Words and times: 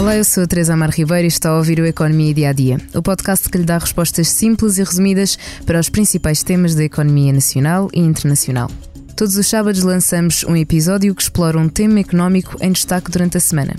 Olá, 0.00 0.16
eu 0.16 0.24
sou 0.24 0.44
a 0.44 0.46
Teresa 0.46 0.72
Amar 0.72 0.88
Ribeiro 0.88 1.24
e 1.24 1.28
está 1.28 1.50
a 1.50 1.58
ouvir 1.58 1.78
o 1.78 1.84
Economia 1.84 2.32
Dia 2.32 2.48
a 2.48 2.52
Dia, 2.54 2.78
o 2.94 3.02
podcast 3.02 3.46
que 3.50 3.58
lhe 3.58 3.64
dá 3.64 3.76
respostas 3.76 4.28
simples 4.28 4.78
e 4.78 4.82
resumidas 4.82 5.38
para 5.66 5.78
os 5.78 5.90
principais 5.90 6.42
temas 6.42 6.74
da 6.74 6.82
economia 6.82 7.34
nacional 7.34 7.90
e 7.92 8.00
internacional. 8.00 8.70
Todos 9.14 9.36
os 9.36 9.46
sábados 9.46 9.82
lançamos 9.82 10.42
um 10.44 10.56
episódio 10.56 11.14
que 11.14 11.20
explora 11.20 11.58
um 11.58 11.68
tema 11.68 12.00
económico 12.00 12.56
em 12.62 12.72
destaque 12.72 13.10
durante 13.10 13.36
a 13.36 13.40
semana. 13.40 13.74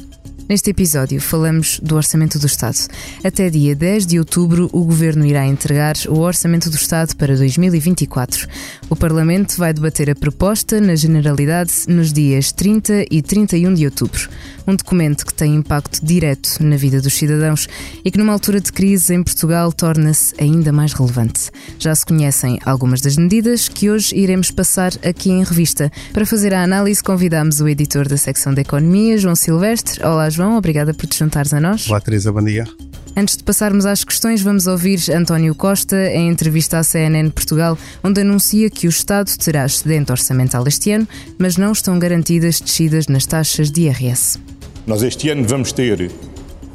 Neste 0.51 0.69
episódio 0.69 1.21
falamos 1.21 1.79
do 1.79 1.95
Orçamento 1.95 2.37
do 2.37 2.45
Estado. 2.45 2.75
Até 3.23 3.49
dia 3.49 3.73
10 3.73 4.05
de 4.05 4.19
outubro, 4.19 4.69
o 4.73 4.83
Governo 4.83 5.25
irá 5.25 5.47
entregar 5.47 5.95
o 6.09 6.19
Orçamento 6.19 6.69
do 6.69 6.75
Estado 6.75 7.15
para 7.15 7.37
2024. 7.37 8.49
O 8.89 8.95
Parlamento 8.97 9.55
vai 9.55 9.71
debater 9.71 10.09
a 10.09 10.15
proposta, 10.15 10.81
na 10.81 10.93
generalidade, 10.93 11.71
nos 11.87 12.11
dias 12.11 12.51
30 12.51 13.05
e 13.09 13.21
31 13.21 13.73
de 13.73 13.85
outubro. 13.85 14.27
Um 14.67 14.75
documento 14.75 15.25
que 15.25 15.33
tem 15.33 15.55
impacto 15.55 16.05
direto 16.05 16.61
na 16.61 16.75
vida 16.75 16.99
dos 16.99 17.13
cidadãos 17.13 17.69
e 18.03 18.11
que, 18.11 18.17
numa 18.17 18.33
altura 18.33 18.59
de 18.59 18.73
crise 18.73 19.15
em 19.15 19.23
Portugal, 19.23 19.71
torna-se 19.71 20.35
ainda 20.37 20.73
mais 20.73 20.91
relevante. 20.91 21.49
Já 21.79 21.95
se 21.95 22.05
conhecem 22.05 22.59
algumas 22.65 22.99
das 22.99 23.15
medidas 23.15 23.69
que 23.69 23.89
hoje 23.89 24.13
iremos 24.17 24.51
passar 24.51 24.91
aqui 25.01 25.31
em 25.31 25.45
revista. 25.45 25.89
Para 26.11 26.25
fazer 26.25 26.53
a 26.53 26.61
análise, 26.61 27.01
convidamos 27.01 27.61
o 27.61 27.69
editor 27.69 28.05
da 28.05 28.17
secção 28.17 28.53
de 28.53 28.59
Economia, 28.59 29.17
João 29.17 29.33
Silvestre. 29.33 30.03
Olá, 30.03 30.29
João. 30.29 30.40
João, 30.41 30.57
obrigada 30.57 30.91
por 30.91 31.05
te 31.05 31.19
juntares 31.19 31.53
a 31.53 31.61
nós. 31.61 31.87
Olá, 31.87 32.01
Teresa, 32.01 32.31
bom 32.31 32.43
dia. 32.43 32.67
Antes 33.15 33.37
de 33.37 33.43
passarmos 33.43 33.85
às 33.85 34.03
questões, 34.03 34.41
vamos 34.41 34.65
ouvir 34.65 34.99
António 35.11 35.53
Costa 35.53 35.95
em 36.07 36.29
entrevista 36.29 36.79
à 36.79 36.83
CNN 36.83 37.29
Portugal, 37.29 37.77
onde 38.03 38.21
anuncia 38.21 38.67
que 38.67 38.87
o 38.87 38.89
Estado 38.89 39.29
terá 39.37 39.67
excedente 39.67 40.11
orçamental 40.11 40.67
este 40.67 40.93
ano, 40.93 41.07
mas 41.37 41.57
não 41.57 41.71
estão 41.71 41.99
garantidas 41.99 42.59
descidas 42.59 43.05
nas 43.05 43.27
taxas 43.27 43.69
de 43.69 43.81
IRS. 43.81 44.39
Nós 44.87 45.03
este 45.03 45.29
ano 45.29 45.43
vamos 45.47 45.71
ter 45.71 46.09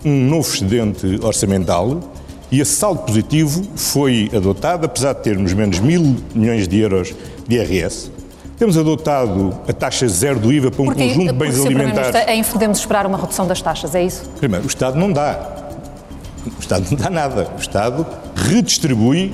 um 0.04 0.28
novo 0.28 0.48
excedente 0.48 1.18
orçamental 1.20 2.14
e 2.52 2.60
esse 2.60 2.72
saldo 2.72 3.02
positivo 3.02 3.66
foi 3.74 4.30
adotado, 4.32 4.86
apesar 4.86 5.12
de 5.14 5.24
termos 5.24 5.52
menos 5.52 5.80
mil 5.80 6.14
milhões 6.32 6.68
de 6.68 6.78
euros 6.78 7.12
de 7.48 7.56
IRS, 7.56 8.12
temos 8.58 8.76
adotado 8.78 9.54
a 9.68 9.72
taxa 9.72 10.08
zero 10.08 10.38
do 10.38 10.52
IVA 10.52 10.70
para 10.70 10.82
um 10.82 10.86
Porque, 10.86 11.08
conjunto 11.08 11.32
de 11.32 11.38
bens 11.38 11.64
alimentares. 11.64 12.14
É 12.14 12.42
podemos 12.42 12.78
esperar 12.78 13.06
uma 13.06 13.18
redução 13.18 13.46
das 13.46 13.60
taxas, 13.60 13.94
é 13.94 14.02
isso? 14.02 14.22
Primeiro, 14.38 14.64
o 14.64 14.68
Estado 14.68 14.98
não 14.98 15.12
dá. 15.12 15.66
O 16.56 16.60
Estado 16.60 16.86
não 16.90 16.96
dá 16.96 17.10
nada. 17.10 17.48
O 17.56 17.60
Estado 17.60 18.06
redistribui 18.34 19.32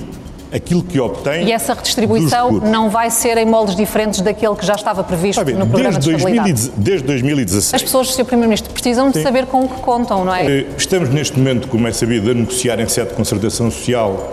aquilo 0.53 0.83
que 0.83 0.99
obtém. 0.99 1.47
E 1.47 1.51
essa 1.51 1.73
redistribuição 1.73 2.51
não 2.51 2.89
vai 2.89 3.09
ser 3.09 3.37
em 3.37 3.45
moldes 3.45 3.75
diferentes 3.75 4.21
daquele 4.21 4.55
que 4.55 4.65
já 4.65 4.75
estava 4.75 5.03
previsto 5.03 5.39
no 5.39 5.67
programa 5.67 5.99
desde 5.99 5.99
de 5.99 6.15
estabilidade? 6.15 6.53
2000, 6.53 6.73
desde 6.77 7.07
2016. 7.07 7.73
As 7.73 7.81
pessoas, 7.81 8.13
Sr. 8.13 8.25
Primeiro-Ministro, 8.25 8.71
precisam 8.71 9.09
de 9.09 9.17
Sim. 9.17 9.23
saber 9.23 9.45
com 9.47 9.61
o 9.61 9.69
que 9.69 9.81
contam, 9.81 10.23
não 10.25 10.33
é? 10.33 10.45
Eh, 10.45 10.65
Estamos 10.77 11.09
neste 11.09 11.37
momento, 11.37 11.67
como 11.67 11.87
é 11.87 11.93
sabido, 11.93 12.29
a 12.29 12.33
negociar 12.33 12.79
em 12.79 12.87
sede 12.87 13.09
de 13.09 13.15
concertação 13.15 13.71
social 13.71 14.31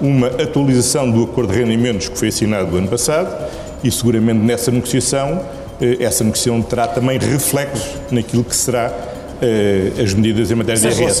uma 0.00 0.26
atualização 0.26 1.08
do 1.10 1.22
acordo 1.22 1.52
de 1.52 1.60
rendimentos 1.60 2.08
que 2.08 2.18
foi 2.18 2.28
assinado 2.28 2.76
ano 2.76 2.88
passado 2.88 3.32
e 3.82 3.90
seguramente 3.90 4.40
nessa 4.40 4.70
negociação, 4.70 5.44
eh, 5.80 5.96
essa 6.00 6.22
negociação 6.24 6.62
terá 6.62 6.86
também 6.86 7.18
reflexos 7.18 7.96
naquilo 8.10 8.44
que 8.44 8.54
será 8.54 8.92
eh, 9.40 9.92
as 10.02 10.14
medidas 10.14 10.50
em 10.50 10.54
matéria 10.54 10.80
de 10.80 11.02
IRS. 11.02 11.20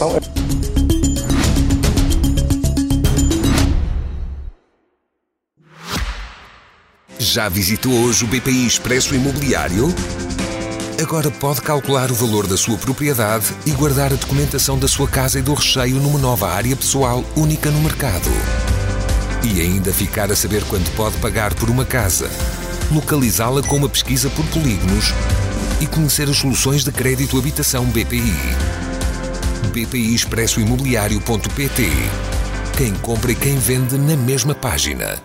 Já 7.18 7.48
visitou 7.48 7.92
hoje 7.92 8.24
o 8.24 8.26
BPI 8.26 8.66
Expresso 8.66 9.14
Imobiliário? 9.14 9.94
Agora 11.00 11.30
pode 11.30 11.62
calcular 11.62 12.10
o 12.10 12.14
valor 12.14 12.46
da 12.46 12.56
sua 12.56 12.76
propriedade 12.76 13.46
e 13.66 13.70
guardar 13.70 14.12
a 14.12 14.16
documentação 14.16 14.78
da 14.78 14.86
sua 14.86 15.08
casa 15.08 15.38
e 15.38 15.42
do 15.42 15.54
recheio 15.54 15.96
numa 15.96 16.18
nova 16.18 16.48
área 16.48 16.76
pessoal 16.76 17.24
única 17.34 17.70
no 17.70 17.80
mercado. 17.80 18.30
E 19.42 19.60
ainda 19.60 19.92
ficar 19.92 20.30
a 20.30 20.36
saber 20.36 20.62
quanto 20.64 20.90
pode 20.92 21.16
pagar 21.16 21.54
por 21.54 21.70
uma 21.70 21.84
casa, 21.84 22.30
localizá-la 22.92 23.62
com 23.62 23.76
uma 23.76 23.88
pesquisa 23.88 24.28
por 24.30 24.44
polígonos 24.46 25.12
e 25.80 25.86
conhecer 25.86 26.28
as 26.28 26.36
soluções 26.36 26.84
de 26.84 26.92
crédito 26.92 27.38
habitação 27.38 27.86
BPI. 27.86 28.34
BPI 29.72 30.14
Expresso 30.14 30.60
Imobiliário.pt 30.60 31.88
Quem 32.76 32.94
compra 32.96 33.32
e 33.32 33.34
quem 33.34 33.56
vende 33.56 33.96
na 33.96 34.16
mesma 34.16 34.54
página. 34.54 35.20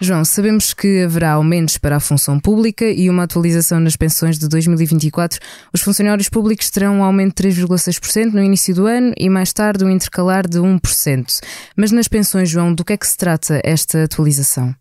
João, 0.00 0.24
sabemos 0.24 0.74
que 0.74 1.04
haverá 1.04 1.32
aumentos 1.32 1.78
para 1.78 1.94
a 1.94 2.00
função 2.00 2.40
pública 2.40 2.86
e 2.86 3.08
uma 3.08 3.22
atualização 3.22 3.78
nas 3.78 3.94
pensões 3.94 4.36
de 4.36 4.48
2024. 4.48 5.38
Os 5.72 5.80
funcionários 5.80 6.28
públicos 6.28 6.70
terão 6.70 6.96
um 6.96 7.04
aumento 7.04 7.40
de 7.40 7.50
3,6% 7.50 8.32
no 8.32 8.42
início 8.42 8.74
do 8.74 8.86
ano 8.86 9.12
e 9.16 9.30
mais 9.30 9.52
tarde 9.52 9.84
um 9.84 9.90
intercalar 9.90 10.48
de 10.48 10.58
1%. 10.58 11.38
Mas 11.76 11.92
nas 11.92 12.08
pensões, 12.08 12.50
João, 12.50 12.74
do 12.74 12.84
que 12.84 12.94
é 12.94 12.96
que 12.96 13.06
se 13.06 13.16
trata 13.16 13.60
esta 13.62 14.02
atualização? 14.02 14.74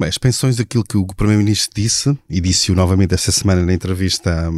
Bem, 0.00 0.08
as 0.08 0.16
pensões, 0.16 0.58
aquilo 0.58 0.82
que 0.82 0.96
o 0.96 1.06
Primeiro-Ministro 1.06 1.74
disse, 1.74 2.18
e 2.26 2.40
disse-o 2.40 2.74
novamente 2.74 3.12
esta 3.12 3.30
semana 3.30 3.62
na 3.62 3.74
entrevista 3.74 4.50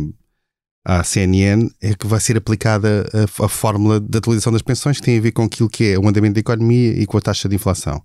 à, 0.86 1.02
CNN, 1.02 1.68
é 1.80 1.94
que 1.94 2.06
vai 2.06 2.20
ser 2.20 2.36
aplicada 2.36 3.10
a, 3.12 3.44
a 3.44 3.48
fórmula 3.48 3.98
de 3.98 4.18
atualização 4.18 4.52
das 4.52 4.62
pensões 4.62 5.00
que 5.00 5.04
tem 5.04 5.18
a 5.18 5.20
ver 5.20 5.32
com 5.32 5.42
aquilo 5.42 5.68
que 5.68 5.82
é 5.86 5.98
o 5.98 6.06
andamento 6.06 6.34
da 6.34 6.40
economia 6.40 6.92
e 6.92 7.04
com 7.06 7.18
a 7.18 7.20
taxa 7.20 7.48
de 7.48 7.56
inflação. 7.56 8.00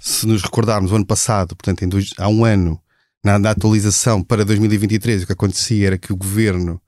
Se 0.00 0.28
nos 0.28 0.42
recordarmos, 0.42 0.92
o 0.92 0.94
ano 0.94 1.04
passado, 1.04 1.56
portanto, 1.56 1.84
dois, 1.88 2.12
há 2.16 2.28
um 2.28 2.44
ano, 2.44 2.80
na, 3.24 3.36
na 3.36 3.50
atualização 3.50 4.22
para 4.22 4.44
2023, 4.44 5.24
o 5.24 5.26
que 5.26 5.32
acontecia 5.32 5.88
era 5.88 5.98
que 5.98 6.12
o 6.12 6.16
governo 6.16 6.80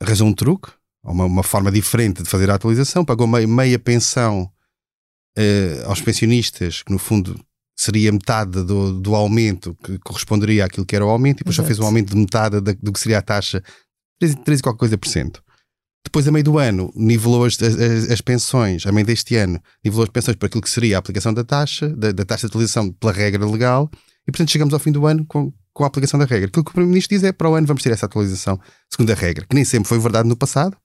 arranjou 0.00 0.28
um 0.28 0.32
truque, 0.32 0.72
uma, 1.04 1.26
uma 1.26 1.42
forma 1.42 1.70
diferente 1.70 2.22
de 2.22 2.28
fazer 2.30 2.50
a 2.50 2.54
atualização, 2.54 3.04
pagou 3.04 3.26
meia, 3.26 3.46
meia 3.46 3.78
pensão 3.78 4.50
eh, 5.36 5.82
aos 5.84 6.00
pensionistas, 6.00 6.82
que 6.82 6.90
no 6.90 6.98
fundo 6.98 7.38
seria 7.76 8.10
metade 8.10 8.62
do, 8.64 8.98
do 9.00 9.14
aumento 9.14 9.76
que 9.84 9.98
corresponderia 9.98 10.64
àquilo 10.64 10.86
que 10.86 10.96
era 10.96 11.04
o 11.04 11.10
aumento, 11.10 11.36
e 11.36 11.38
depois 11.40 11.54
já 11.54 11.62
Exato. 11.62 11.66
fez 11.74 11.78
um 11.78 11.84
aumento 11.84 12.10
de 12.10 12.16
metade 12.16 12.60
da- 12.60 12.72
do 12.80 12.92
que 12.92 12.98
seria 12.98 13.18
a 13.18 13.22
taxa, 13.22 13.62
13, 14.18 14.36
13 14.36 14.60
e 14.60 14.62
qualquer 14.62 14.78
coisa 14.78 14.98
por 14.98 15.08
cento. 15.08 15.42
Depois, 16.04 16.26
a 16.26 16.30
meio 16.32 16.44
do 16.44 16.56
ano, 16.58 16.92
nivelou 16.94 17.44
as, 17.44 17.60
as, 17.60 18.10
as 18.10 18.20
pensões, 18.20 18.86
a 18.86 18.92
meio 18.92 19.04
deste 19.06 19.34
ano, 19.36 19.60
nivelou 19.84 20.04
as 20.04 20.08
pensões 20.10 20.36
para 20.36 20.46
aquilo 20.46 20.62
que 20.62 20.70
seria 20.70 20.96
a 20.96 20.98
aplicação 21.00 21.34
da 21.34 21.42
taxa, 21.44 21.88
da, 21.90 22.12
da 22.12 22.24
taxa 22.24 22.46
de 22.46 22.52
atualização 22.52 22.90
pela 22.92 23.12
regra 23.12 23.44
legal, 23.44 23.90
e 24.26 24.30
portanto 24.30 24.50
chegamos 24.50 24.72
ao 24.72 24.80
fim 24.80 24.92
do 24.92 25.04
ano 25.04 25.26
com, 25.26 25.52
com 25.74 25.84
a 25.84 25.86
aplicação 25.88 26.18
da 26.18 26.24
regra. 26.24 26.46
Aquilo 26.48 26.64
que 26.64 26.70
o 26.70 26.72
Primeiro-Ministro 26.72 27.16
diz 27.16 27.24
é 27.24 27.32
para 27.32 27.50
o 27.50 27.54
ano 27.54 27.66
vamos 27.66 27.82
ter 27.82 27.92
essa 27.92 28.06
atualização 28.06 28.58
segundo 28.90 29.10
a 29.10 29.14
regra, 29.14 29.44
que 29.48 29.54
nem 29.54 29.64
sempre 29.64 29.88
foi 29.88 29.98
verdade 29.98 30.28
no 30.28 30.36
passado 30.36 30.76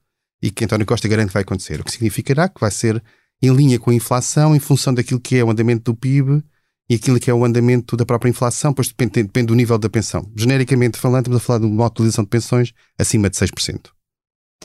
e 0.41 0.49
que 0.49 0.65
António 0.65 0.85
Costa 0.87 1.07
garante 1.07 1.27
que 1.27 1.33
vai 1.35 1.43
acontecer. 1.43 1.79
O 1.79 1.83
que 1.83 1.91
significará 1.91 2.49
que 2.49 2.59
vai 2.59 2.71
ser 2.71 3.01
em 3.43 3.53
linha 3.53 3.77
com 3.79 3.91
a 3.91 3.93
inflação, 3.93 4.55
em 4.55 4.59
função 4.59 4.91
daquilo 4.93 5.19
que 5.19 5.35
é 5.37 5.43
o 5.43 5.49
andamento 5.51 5.91
do 5.91 5.95
PIB 5.95 6.43
e 6.91 6.95
aquilo 6.95 7.19
que 7.19 7.29
é 7.29 7.33
o 7.33 7.45
andamento 7.45 7.95
da 7.95 8.05
própria 8.05 8.29
inflação, 8.29 8.73
pois 8.73 8.89
depende, 8.89 9.23
depende 9.23 9.47
do 9.47 9.55
nível 9.55 9.77
da 9.77 9.89
pensão. 9.89 10.29
Genericamente 10.35 10.97
falando, 10.97 11.21
estamos 11.27 11.41
a 11.41 11.45
falar 11.45 11.59
de 11.59 11.65
uma 11.65 11.85
atualização 11.87 12.23
de 12.25 12.29
pensões 12.29 12.73
acima 12.99 13.29
de 13.29 13.37
6%. 13.37 13.89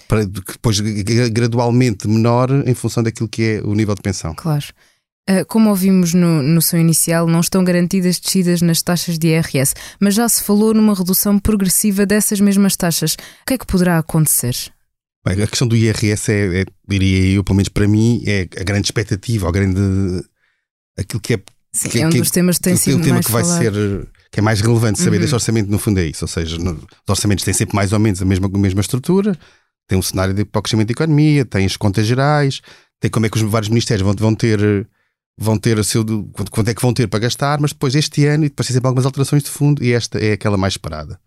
Para 0.09 0.25
depois 0.27 0.81
gra- 0.81 1.29
gradualmente 1.29 2.09
menor 2.09 2.51
em 2.67 2.75
função 2.75 3.03
daquilo 3.03 3.29
que 3.29 3.43
é 3.43 3.61
o 3.63 3.75
nível 3.75 3.95
de 3.95 4.03
pensão. 4.03 4.35
Claro. 4.35 4.65
Ah, 5.29 5.45
Como 5.45 5.71
ouvimos 5.71 6.15
no, 6.15 6.43
no 6.43 6.61
seu 6.63 6.79
inicial, 6.79 7.27
não 7.27 7.41
estão 7.41 7.65
garantidas 7.65 8.19
descidas 8.21 8.61
nas 8.61 8.83
taxas 8.83 9.19
de 9.19 9.29
IRS, 9.29 9.75
mas 10.01 10.15
já 10.15 10.29
se 10.29 10.43
falou 10.43 10.73
numa 10.75 10.95
redução 10.95 11.39
progressiva 11.39 12.05
dessas 12.07 12.41
mesmas 12.41 12.77
taxas. 12.77 13.15
O 13.15 13.47
que 13.47 13.55
é 13.55 13.59
que 13.59 13.67
poderá 13.67 13.99
acontecer? 13.99 14.55
Bem, 15.27 15.43
a 15.43 15.47
questão 15.47 15.67
do 15.67 15.75
IRS 15.77 16.31
é, 16.31 16.61
é, 16.61 16.65
diria 16.89 17.35
eu, 17.37 17.43
pelo 17.43 17.57
menos 17.57 17.69
para 17.69 17.89
mim, 17.89 18.23
é 18.27 18.43
a 18.61 18.63
grande 18.65 18.87
expectativa, 18.87 19.49
a 19.49 19.53
grande. 19.53 19.81
aquilo 20.99 21.21
que 21.21 21.35
é. 21.35 21.43
Sim, 21.77 21.89
que, 21.89 22.01
é 22.01 22.07
um 22.07 22.11
que- 22.11 22.19
dos 22.21 22.31
temas 22.31 22.57
que 22.57 22.63
tem 22.65 22.75
que- 22.75 22.81
sido 22.81 22.99
o 22.99 23.01
tema 23.03 23.15
mais 23.15 23.27
que 23.27 23.33
vai 23.33 23.43
falado. 23.45 23.63
ser 23.63 24.09
que 24.33 24.41
é 24.41 24.43
mais 24.43 24.61
relevante 24.61 24.99
saber 24.99 25.17
Uhum. 25.17 25.21
deste 25.21 25.35
orçamento 25.35 25.71
no 25.71 25.79
fundo 25.79 25.99
é 26.01 26.05
isso, 26.07 26.25
ou 26.25 26.29
seja, 26.29 26.59
no- 26.59 26.73
os 26.75 27.09
orçamentos 27.09 27.45
têm 27.45 27.55
sempre 27.55 27.75
mais 27.77 27.93
ou 27.93 27.99
menos 27.99 28.21
a 28.21 28.25
mesma, 28.25 28.51
a 28.53 28.59
mesma 28.59 28.81
estrutura, 28.81 29.37
tem 29.89 29.99
um 29.99 30.03
cenário 30.03 30.35
de 30.35 30.45
para 30.45 30.59
o 30.59 30.63
crescimento 30.63 30.89
da 30.89 30.93
economia, 30.93 31.45
tem 31.45 31.65
as 31.65 31.77
contas 31.77 32.07
gerais, 32.07 32.61
tem 33.01 33.11
como 33.11 33.27
é 33.27 33.29
que 33.29 33.37
os 33.37 33.43
vários 33.51 33.69
ministérios 33.69 34.05
vão, 34.05 34.15
vão 34.19 34.35
ter 34.35 34.89
vão 35.39 35.59
ter 35.59 35.79
o 35.79 35.85
seu 35.85 36.03
quanto, 36.33 36.51
quanto 36.51 36.69
é 36.69 36.75
que 36.75 36.81
vão 36.81 36.95
ter 36.95 37.07
para 37.09 37.19
gastar, 37.21 37.61
mas 37.61 37.71
depois 37.71 37.95
este 37.95 38.25
ano 38.25 38.47
e 38.47 38.49
depois 38.49 38.67
tem 38.67 38.73
sempre 38.75 38.89
algumas 38.89 39.05
alterações 39.05 39.43
de 39.43 39.51
fundo 39.51 39.85
e 39.85 39.93
esta 39.93 40.19
é 40.19 40.33
aquela 40.33 40.57
mais 40.57 40.73
esperada, 40.73 41.21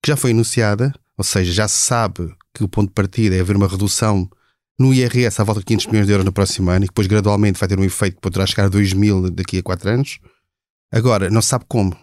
que 0.00 0.08
já 0.08 0.16
foi 0.16 0.30
anunciada, 0.30 0.94
ou 1.18 1.24
seja, 1.24 1.52
já 1.52 1.66
se 1.66 1.78
sabe 1.78 2.32
que 2.54 2.62
o 2.62 2.68
ponto 2.68 2.88
de 2.90 2.94
partida 2.94 3.34
é 3.34 3.40
haver 3.40 3.56
uma 3.56 3.66
redução 3.66 4.30
no 4.78 4.92
IRS 4.92 5.40
à 5.40 5.44
volta 5.44 5.60
de 5.60 5.66
500 5.66 5.86
milhões 5.86 6.06
de 6.06 6.12
euros 6.12 6.24
no 6.24 6.32
próximo 6.32 6.70
ano 6.70 6.84
e 6.84 6.88
que 6.88 6.92
depois 6.92 7.06
gradualmente 7.06 7.58
vai 7.58 7.68
ter 7.68 7.78
um 7.78 7.84
efeito 7.84 8.16
que 8.16 8.20
poderá 8.20 8.46
chegar 8.46 8.64
a 8.64 8.68
2 8.68 8.92
mil 8.92 9.30
daqui 9.30 9.58
a 9.58 9.62
4 9.62 9.88
anos. 9.90 10.18
Agora, 10.92 11.30
não 11.30 11.40
se 11.42 11.48
sabe 11.48 11.64
como. 11.68 11.96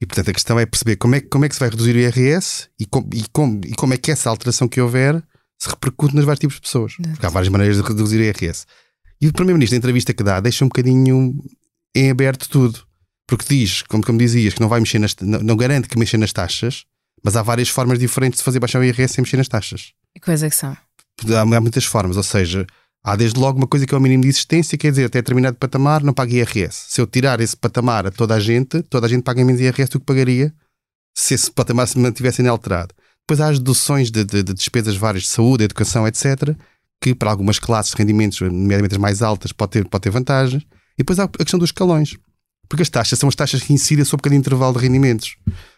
E 0.00 0.06
portanto 0.06 0.30
a 0.30 0.32
questão 0.32 0.58
é 0.60 0.64
perceber 0.66 0.96
como 0.96 1.16
é, 1.16 1.20
que- 1.20 1.26
como 1.28 1.44
é 1.44 1.48
que 1.48 1.54
se 1.54 1.60
vai 1.60 1.68
reduzir 1.70 1.94
o 1.96 1.98
IRS 1.98 2.68
e, 2.78 2.86
com- 2.86 3.08
e, 3.12 3.24
como, 3.32 3.60
e 3.64 3.74
como 3.74 3.94
é 3.94 3.96
que 3.96 4.10
essa 4.12 4.30
alteração 4.30 4.68
que 4.68 4.80
houver 4.80 5.20
se 5.60 5.68
repercute 5.68 6.14
nos 6.14 6.24
vários 6.24 6.38
tipos 6.40 6.54
de 6.54 6.60
pessoas. 6.62 6.94
Porque 6.94 7.26
há 7.26 7.28
várias 7.28 7.50
maneiras 7.50 7.76
de 7.76 7.82
reduzir 7.82 8.18
o 8.18 8.22
IRS. 8.22 8.64
E 9.20 9.26
o 9.26 9.32
Primeiro-Ministro, 9.32 9.74
na 9.74 9.78
entrevista 9.78 10.14
que 10.14 10.22
dá, 10.22 10.38
deixa 10.38 10.64
um 10.64 10.68
bocadinho 10.68 11.34
em 11.96 12.10
aberto 12.10 12.48
tudo. 12.48 12.86
Porque 13.26 13.44
diz, 13.48 13.82
como, 13.82 14.04
como 14.06 14.16
dizias, 14.18 14.54
que 14.54 14.60
não 14.60 14.68
vai 14.68 14.78
mexer 14.78 15.00
nas, 15.00 15.16
não, 15.20 15.40
não 15.40 15.56
garante 15.56 15.88
que 15.88 15.98
mexa 15.98 16.16
nas 16.16 16.32
taxas, 16.32 16.84
mas 17.24 17.34
há 17.34 17.42
várias 17.42 17.68
formas 17.68 17.98
diferentes 17.98 18.38
de 18.38 18.44
fazer 18.44 18.60
baixar 18.60 18.78
o 18.78 18.84
IRS 18.84 19.14
sem 19.14 19.22
mexer 19.22 19.36
nas 19.36 19.48
taxas. 19.48 19.92
E 20.16 20.20
quais 20.20 20.44
é 20.44 20.48
que 20.48 20.54
são? 20.54 20.76
Há, 21.36 21.60
muitas 21.60 21.84
formas, 21.84 22.16
ou 22.16 22.22
seja, 22.22 22.66
há 23.04 23.16
desde 23.16 23.38
logo 23.38 23.58
uma 23.58 23.66
coisa 23.66 23.86
que 23.86 23.94
é 23.94 23.98
o 23.98 24.00
mínimo 24.00 24.22
de 24.22 24.28
existência, 24.28 24.76
quer 24.76 24.90
dizer, 24.90 25.04
até 25.06 25.20
determinado 25.20 25.56
patamar 25.56 26.02
não 26.02 26.12
paga 26.12 26.32
IRS. 26.32 26.86
Se 26.88 27.00
eu 27.00 27.06
tirar 27.06 27.40
esse 27.40 27.56
patamar 27.56 28.06
a 28.06 28.10
toda 28.10 28.34
a 28.34 28.40
gente, 28.40 28.82
toda 28.82 29.06
a 29.06 29.08
gente 29.08 29.22
paga 29.22 29.44
menos 29.44 29.60
IRS 29.60 29.90
do 29.90 30.00
que 30.00 30.06
pagaria 30.06 30.52
se 31.16 31.34
esse 31.34 31.50
patamar 31.50 31.88
se 31.88 31.98
mantivesse 31.98 32.42
inalterado. 32.42 32.94
Depois 33.22 33.40
há 33.40 33.48
as 33.48 33.58
deduções 33.58 34.10
de, 34.10 34.24
de, 34.24 34.42
de, 34.42 34.54
despesas 34.54 34.96
várias 34.96 35.24
de 35.24 35.30
saúde, 35.30 35.64
educação, 35.64 36.06
etc., 36.06 36.56
que 37.00 37.14
para 37.14 37.30
algumas 37.30 37.58
classes 37.58 37.92
de 37.92 37.98
rendimentos, 37.98 38.40
nomeadamente 38.40 38.94
as 38.94 39.00
mais 39.00 39.20
altas, 39.20 39.52
pode 39.52 39.72
ter, 39.72 39.88
pode 39.88 40.02
ter 40.02 40.10
vantagens. 40.10 40.62
E 40.94 40.98
depois 40.98 41.18
há 41.18 41.24
a 41.24 41.28
questão 41.28 41.58
dos 41.58 41.68
escalões. 41.68 42.16
Porque 42.68 42.82
as 42.82 42.88
taxas 42.88 43.18
são 43.18 43.28
as 43.28 43.34
taxas 43.34 43.62
que 43.62 43.72
incidem 43.72 44.04
sobre 44.04 44.24
cada 44.24 44.36
intervalo 44.36 44.74
de 44.74 44.80
rendimentos. 44.80 45.36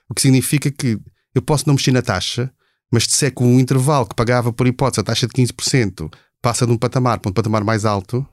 O 0.09 0.15
que 0.15 0.21
significa 0.21 0.71
que 0.71 0.99
eu 1.35 1.43
posso 1.43 1.67
não 1.67 1.75
mexer 1.75 1.93
na 1.93 2.03
taxa, 2.03 2.53
mas 2.93 3.05
se 3.05 3.27
é 3.27 3.31
que 3.31 3.43
um 3.43 3.61
intervalo 3.61 4.07
que 4.07 4.15
pagava, 4.15 4.53
por 4.53 4.67
hipótese, 4.67 5.01
a 5.01 5.05
taxa 5.05 5.27
de 5.27 5.33
15% 5.33 6.13
passa 6.43 6.67
de 6.67 6.73
um 6.73 6.77
patamar 6.77 7.21
para 7.21 7.31
um 7.31 7.33
patamar 7.33 7.63
mais 7.63 7.85
alto, 7.85 8.27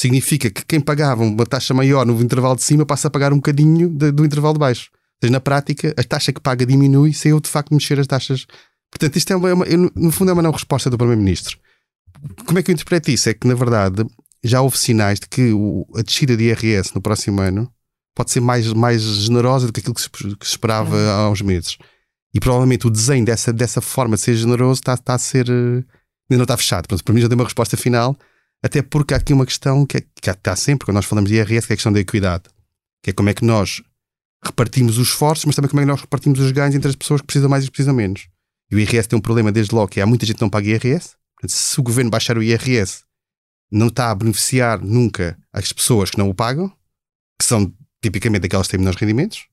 significa 0.00 0.50
que 0.50 0.64
quem 0.64 0.80
pagava 0.80 1.22
uma 1.22 1.46
taxa 1.46 1.74
maior 1.74 2.06
no 2.06 2.20
intervalo 2.20 2.56
de 2.56 2.62
cima 2.62 2.86
passa 2.86 3.08
a 3.08 3.10
pagar 3.10 3.32
um 3.32 3.36
bocadinho 3.36 3.88
de, 3.88 4.12
do 4.12 4.24
intervalo 4.24 4.54
de 4.54 4.60
baixo. 4.60 4.90
Ou 4.92 5.26
seja, 5.26 5.32
na 5.32 5.40
prática, 5.40 5.94
a 5.96 6.04
taxa 6.04 6.32
que 6.32 6.40
paga 6.40 6.66
diminui 6.66 7.12
sem 7.12 7.30
eu 7.30 7.40
de 7.40 7.48
facto 7.48 7.72
mexer 7.72 7.98
as 7.98 8.06
taxas. 8.06 8.46
Portanto, 8.90 9.16
isto 9.16 9.32
é 9.32 9.36
uma, 9.36 9.64
é 9.64 9.76
no 9.76 10.10
fundo, 10.12 10.30
é 10.30 10.34
uma 10.34 10.42
não 10.42 10.50
resposta 10.50 10.90
do 10.90 10.98
Primeiro-Ministro. 10.98 11.58
Como 12.44 12.58
é 12.58 12.62
que 12.62 12.70
eu 12.70 12.74
interpreto 12.74 13.10
isso? 13.10 13.28
É 13.28 13.34
que, 13.34 13.46
na 13.46 13.54
verdade, 13.54 14.04
já 14.44 14.60
houve 14.60 14.78
sinais 14.78 15.18
de 15.18 15.28
que 15.28 15.50
a 15.96 16.02
descida 16.02 16.36
de 16.36 16.44
IRS 16.44 16.94
no 16.94 17.00
próximo 17.00 17.40
ano 17.40 17.70
pode 18.14 18.30
ser 18.30 18.40
mais, 18.40 18.72
mais 18.72 19.02
generosa 19.02 19.66
do 19.66 19.72
que 19.72 19.80
aquilo 19.80 19.94
que 19.94 20.00
se, 20.00 20.10
que 20.10 20.46
se 20.46 20.52
esperava 20.52 20.96
há 21.10 21.30
uns 21.30 21.42
meses. 21.42 21.76
E 22.36 22.38
provavelmente 22.38 22.86
o 22.86 22.90
desenho 22.90 23.24
dessa, 23.24 23.50
dessa 23.50 23.80
forma 23.80 24.14
de 24.14 24.20
ser 24.20 24.34
generoso 24.34 24.80
está, 24.80 24.92
está 24.92 25.14
a 25.14 25.18
ser. 25.18 25.48
Eh, 25.48 25.82
ainda 26.28 26.36
não 26.36 26.42
está 26.42 26.54
fechado. 26.54 26.86
Portanto, 26.86 27.02
para 27.02 27.14
mim 27.14 27.22
já 27.22 27.28
dei 27.28 27.34
uma 27.34 27.44
resposta 27.44 27.78
final, 27.78 28.14
até 28.62 28.82
porque 28.82 29.14
há 29.14 29.16
aqui 29.16 29.32
uma 29.32 29.46
questão 29.46 29.86
que, 29.86 29.96
é, 29.96 30.00
que 30.02 30.28
está 30.28 30.54
sempre, 30.54 30.84
quando 30.84 30.96
nós 30.96 31.06
falamos 31.06 31.30
de 31.30 31.36
IRS, 31.36 31.66
que 31.66 31.72
é 31.72 31.74
a 31.74 31.76
questão 31.78 31.90
da 31.90 31.98
equidade. 31.98 32.44
Que 33.02 33.08
é 33.08 33.12
como 33.14 33.30
é 33.30 33.32
que 33.32 33.42
nós 33.42 33.82
repartimos 34.44 34.98
os 34.98 35.08
esforços, 35.08 35.46
mas 35.46 35.56
também 35.56 35.70
como 35.70 35.80
é 35.80 35.84
que 35.84 35.88
nós 35.88 36.02
repartimos 36.02 36.38
os 36.38 36.52
ganhos 36.52 36.74
entre 36.74 36.90
as 36.90 36.94
pessoas 36.94 37.22
que 37.22 37.26
precisam 37.26 37.48
mais 37.48 37.64
e 37.64 37.68
que 37.68 37.72
precisam 37.72 37.94
menos. 37.94 38.28
E 38.70 38.76
o 38.76 38.78
IRS 38.78 39.08
tem 39.08 39.18
um 39.18 39.22
problema 39.22 39.50
desde 39.50 39.74
logo, 39.74 39.88
que 39.88 40.02
há 40.02 40.04
muita 40.04 40.26
gente 40.26 40.36
que 40.36 40.42
não 40.42 40.50
paga 40.50 40.68
IRS. 40.68 41.14
Portanto, 41.36 41.56
se 41.56 41.80
o 41.80 41.82
governo 41.82 42.10
baixar 42.10 42.36
o 42.36 42.42
IRS, 42.42 43.02
não 43.72 43.86
está 43.86 44.10
a 44.10 44.14
beneficiar 44.14 44.78
nunca 44.84 45.38
as 45.54 45.72
pessoas 45.72 46.10
que 46.10 46.18
não 46.18 46.28
o 46.28 46.34
pagam, 46.34 46.70
que 47.40 47.46
são 47.46 47.72
tipicamente 48.02 48.44
aquelas 48.44 48.66
que 48.66 48.72
têm 48.72 48.80
menores 48.80 49.00
rendimentos. 49.00 49.46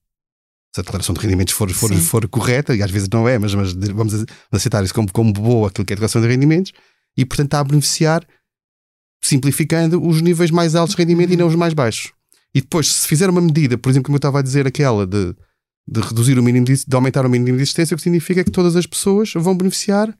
Se 0.74 0.80
a 0.80 0.84
declaração 0.84 1.14
de 1.14 1.22
rendimentos 1.22 1.54
for, 1.54 1.70
for, 1.70 1.94
for 1.94 2.28
correta, 2.28 2.76
e 2.76 2.82
às 2.82 2.90
vezes 2.90 3.08
não 3.10 3.28
é, 3.28 3.38
mas, 3.38 3.54
mas 3.54 3.74
vamos 3.74 4.26
aceitar 4.52 4.84
isso 4.84 4.94
como, 4.94 5.12
como 5.12 5.32
boa, 5.32 5.68
aquilo 5.68 5.86
que 5.86 5.94
é 5.94 5.96
a 5.96 5.98
declaração 5.98 6.22
de 6.22 6.28
rendimentos, 6.28 6.72
e 7.16 7.24
portanto 7.26 7.48
está 7.48 7.60
a 7.60 7.64
beneficiar, 7.64 8.26
simplificando, 9.22 10.04
os 10.04 10.22
níveis 10.22 10.50
mais 10.50 10.74
altos 10.74 10.96
de 10.96 11.02
rendimento 11.02 11.32
e 11.32 11.38
não 11.38 11.48
os 11.48 11.56
mais 11.56 11.74
baixos. 11.74 12.12
E 12.56 12.62
depois, 12.62 12.92
se 12.92 13.08
fizer 13.08 13.30
uma 13.30 13.42
medida, 13.42 13.78
por 13.78 13.90
exemplo, 13.90 14.06
como 14.06 14.16
eu 14.16 14.20
estava 14.20 14.40
a 14.40 14.42
dizer, 14.42 14.66
aquela 14.66 15.06
de, 15.06 15.36
de 15.88 16.02
reduzir 16.02 16.38
o 16.40 16.44
mínimo 16.44 16.66
de, 16.66 16.86
de 16.86 16.96
aumentar 16.96 17.26
o 17.26 17.30
mínimo 17.30 17.58
de 17.58 17.64
existência, 17.64 17.94
o 17.94 17.98
que 17.98 18.04
significa 18.04 18.44
que 18.44 18.52
todas 18.52 18.76
as 18.76 18.86
pessoas 18.86 19.32
vão 19.36 19.56
beneficiar 19.56 20.14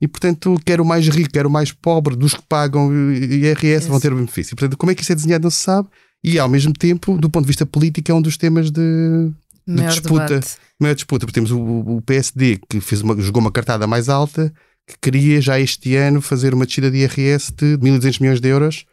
e, 0.00 0.08
portanto, 0.08 0.58
quer 0.64 0.80
o 0.80 0.84
mais 0.84 1.06
rico, 1.08 1.30
quer 1.30 1.46
o 1.46 1.50
mais 1.50 1.72
pobre, 1.72 2.16
dos 2.16 2.34
que 2.34 2.42
pagam 2.48 2.90
IRS, 3.12 3.86
vão 3.86 4.00
ter 4.00 4.14
benefício. 4.14 4.56
Portanto, 4.56 4.78
como 4.78 4.90
é 4.90 4.94
que 4.94 5.02
isso 5.02 5.12
é 5.12 5.14
desenhado 5.14 5.44
não 5.44 5.50
se 5.50 5.58
sabe. 5.58 5.88
E, 6.24 6.38
ao 6.38 6.48
mesmo 6.48 6.72
tempo, 6.72 7.18
do 7.18 7.28
ponto 7.28 7.44
de 7.44 7.48
vista 7.48 7.66
político, 7.66 8.10
é 8.10 8.14
um 8.14 8.22
dos 8.22 8.36
temas 8.36 8.70
de, 8.70 9.30
de 9.76 9.86
disputa. 9.86 10.26
Debate. 10.26 10.56
Maior 10.80 10.94
disputa. 10.94 11.26
Porque 11.26 11.34
temos 11.34 11.50
o, 11.50 11.60
o 11.60 12.02
PSD, 12.02 12.60
que 12.68 12.80
fez 12.80 13.02
uma, 13.02 13.20
jogou 13.20 13.40
uma 13.40 13.52
cartada 13.52 13.86
mais 13.86 14.08
alta, 14.08 14.52
que 14.86 14.96
queria 15.00 15.40
já 15.40 15.58
este 15.58 15.96
ano 15.96 16.20
fazer 16.20 16.54
uma 16.54 16.66
descida 16.66 16.90
de 16.90 16.98
IRS 16.98 17.52
de 17.52 17.76
1.200 17.78 18.20
milhões 18.20 18.40
de 18.40 18.48
euros 18.48 18.84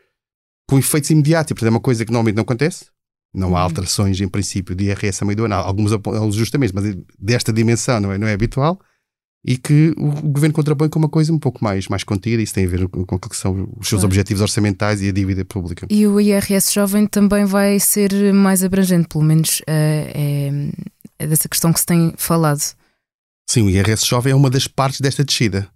com 0.69 0.77
efeitos 0.77 1.09
imediatos. 1.09 1.51
E, 1.51 1.53
portanto, 1.53 1.67
é 1.67 1.71
uma 1.71 1.79
coisa 1.79 2.05
que 2.05 2.11
normalmente 2.11 2.35
não 2.35 2.43
acontece. 2.43 2.85
Não 3.33 3.55
há 3.55 3.59
uhum. 3.59 3.65
alterações, 3.65 4.19
em 4.19 4.27
princípio, 4.27 4.75
de 4.75 4.85
IRS 4.85 5.21
a 5.21 5.25
meio 5.25 5.37
do 5.37 5.45
ano. 5.45 5.55
Alguns 5.55 5.91
justamente, 6.35 6.73
mas 6.73 6.83
desta 7.19 7.53
dimensão 7.53 7.99
não 7.99 8.11
é, 8.11 8.17
não 8.17 8.27
é 8.27 8.33
habitual. 8.33 8.79
E 9.45 9.57
que 9.57 9.93
o 9.97 10.11
governo 10.29 10.53
contrapõe 10.53 10.89
com 10.89 10.99
uma 10.99 11.07
coisa 11.07 11.31
um 11.31 11.39
pouco 11.39 11.63
mais, 11.63 11.87
mais 11.87 12.03
contida. 12.03 12.41
Isso 12.41 12.53
tem 12.53 12.65
a 12.65 12.67
ver 12.67 12.87
com 12.89 13.15
o 13.15 13.19
que 13.19 13.35
são 13.35 13.69
os 13.79 13.87
seus 13.87 14.03
objetivos 14.03 14.41
orçamentais 14.41 15.01
e 15.01 15.07
a 15.07 15.11
dívida 15.11 15.45
pública. 15.45 15.87
E 15.89 16.05
o 16.05 16.19
IRS 16.19 16.73
jovem 16.73 17.07
também 17.07 17.45
vai 17.45 17.79
ser 17.79 18.33
mais 18.33 18.63
abrangente, 18.63 19.07
pelo 19.07 19.23
menos 19.23 19.59
uh, 19.61 19.63
é, 19.67 20.51
é 21.19 21.27
dessa 21.27 21.47
questão 21.47 21.71
que 21.71 21.79
se 21.79 21.85
tem 21.85 22.13
falado. 22.17 22.61
Sim, 23.49 23.61
o 23.61 23.69
IRS 23.69 24.05
jovem 24.05 24.33
é 24.33 24.35
uma 24.35 24.49
das 24.49 24.67
partes 24.67 24.99
desta 24.99 25.23
descida. 25.23 25.69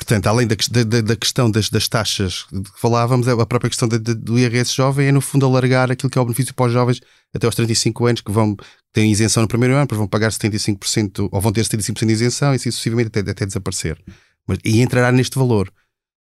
Portanto, 0.00 0.28
além 0.28 0.46
da, 0.46 0.56
da, 0.86 1.00
da 1.02 1.14
questão 1.16 1.50
das, 1.50 1.68
das, 1.68 1.86
taxas 1.86 2.44
que 2.44 2.80
falávamos, 2.80 3.28
a 3.28 3.44
própria 3.44 3.68
questão 3.68 3.86
do 3.86 4.38
IRS 4.38 4.74
jovem 4.74 5.08
é, 5.08 5.12
no 5.12 5.20
fundo, 5.20 5.44
alargar 5.44 5.90
aquilo 5.90 6.08
que 6.08 6.18
é 6.18 6.20
o 6.22 6.24
benefício 6.24 6.54
para 6.54 6.66
os 6.66 6.72
jovens 6.72 7.02
até 7.34 7.46
aos 7.46 7.54
35 7.54 8.06
anos, 8.06 8.20
que 8.22 8.32
vão 8.32 8.56
ter 8.94 9.04
isenção 9.04 9.42
no 9.42 9.48
primeiro 9.48 9.74
ano, 9.74 9.86
vão 9.92 10.08
pagar 10.08 10.30
75%, 10.30 11.28
ou 11.30 11.40
vão 11.40 11.52
ter 11.52 11.60
75% 11.60 12.06
de 12.06 12.12
isenção, 12.14 12.52
e 12.52 12.56
assim 12.56 12.70
sucessivamente 12.70 13.08
até, 13.08 13.30
até 13.30 13.44
desaparecer. 13.44 14.02
Mas, 14.48 14.58
e 14.64 14.80
entrará 14.80 15.12
neste 15.12 15.38
valor. 15.38 15.70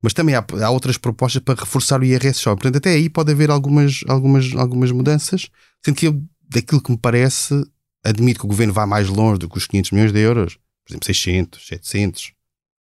Mas 0.00 0.12
também 0.12 0.36
há, 0.36 0.46
há, 0.62 0.70
outras 0.70 0.96
propostas 0.96 1.42
para 1.42 1.58
reforçar 1.58 2.00
o 2.00 2.04
IRS 2.04 2.40
jovem. 2.40 2.58
Portanto, 2.58 2.76
até 2.76 2.90
aí 2.90 3.10
pode 3.10 3.32
haver 3.32 3.50
algumas, 3.50 4.02
algumas, 4.06 4.54
algumas 4.54 4.92
mudanças, 4.92 5.50
sendo 5.84 5.96
que 5.96 6.06
eu, 6.06 6.22
daquilo 6.48 6.80
que 6.80 6.92
me 6.92 6.98
parece, 6.98 7.60
admito 8.04 8.38
que 8.38 8.46
o 8.46 8.48
governo 8.48 8.72
vá 8.72 8.86
mais 8.86 9.08
longe 9.08 9.40
do 9.40 9.48
que 9.48 9.58
os 9.58 9.66
500 9.66 9.90
milhões 9.90 10.12
de 10.12 10.20
euros, 10.20 10.58
por 10.86 10.92
exemplo, 10.92 11.06
600, 11.06 11.66
700 11.66 12.34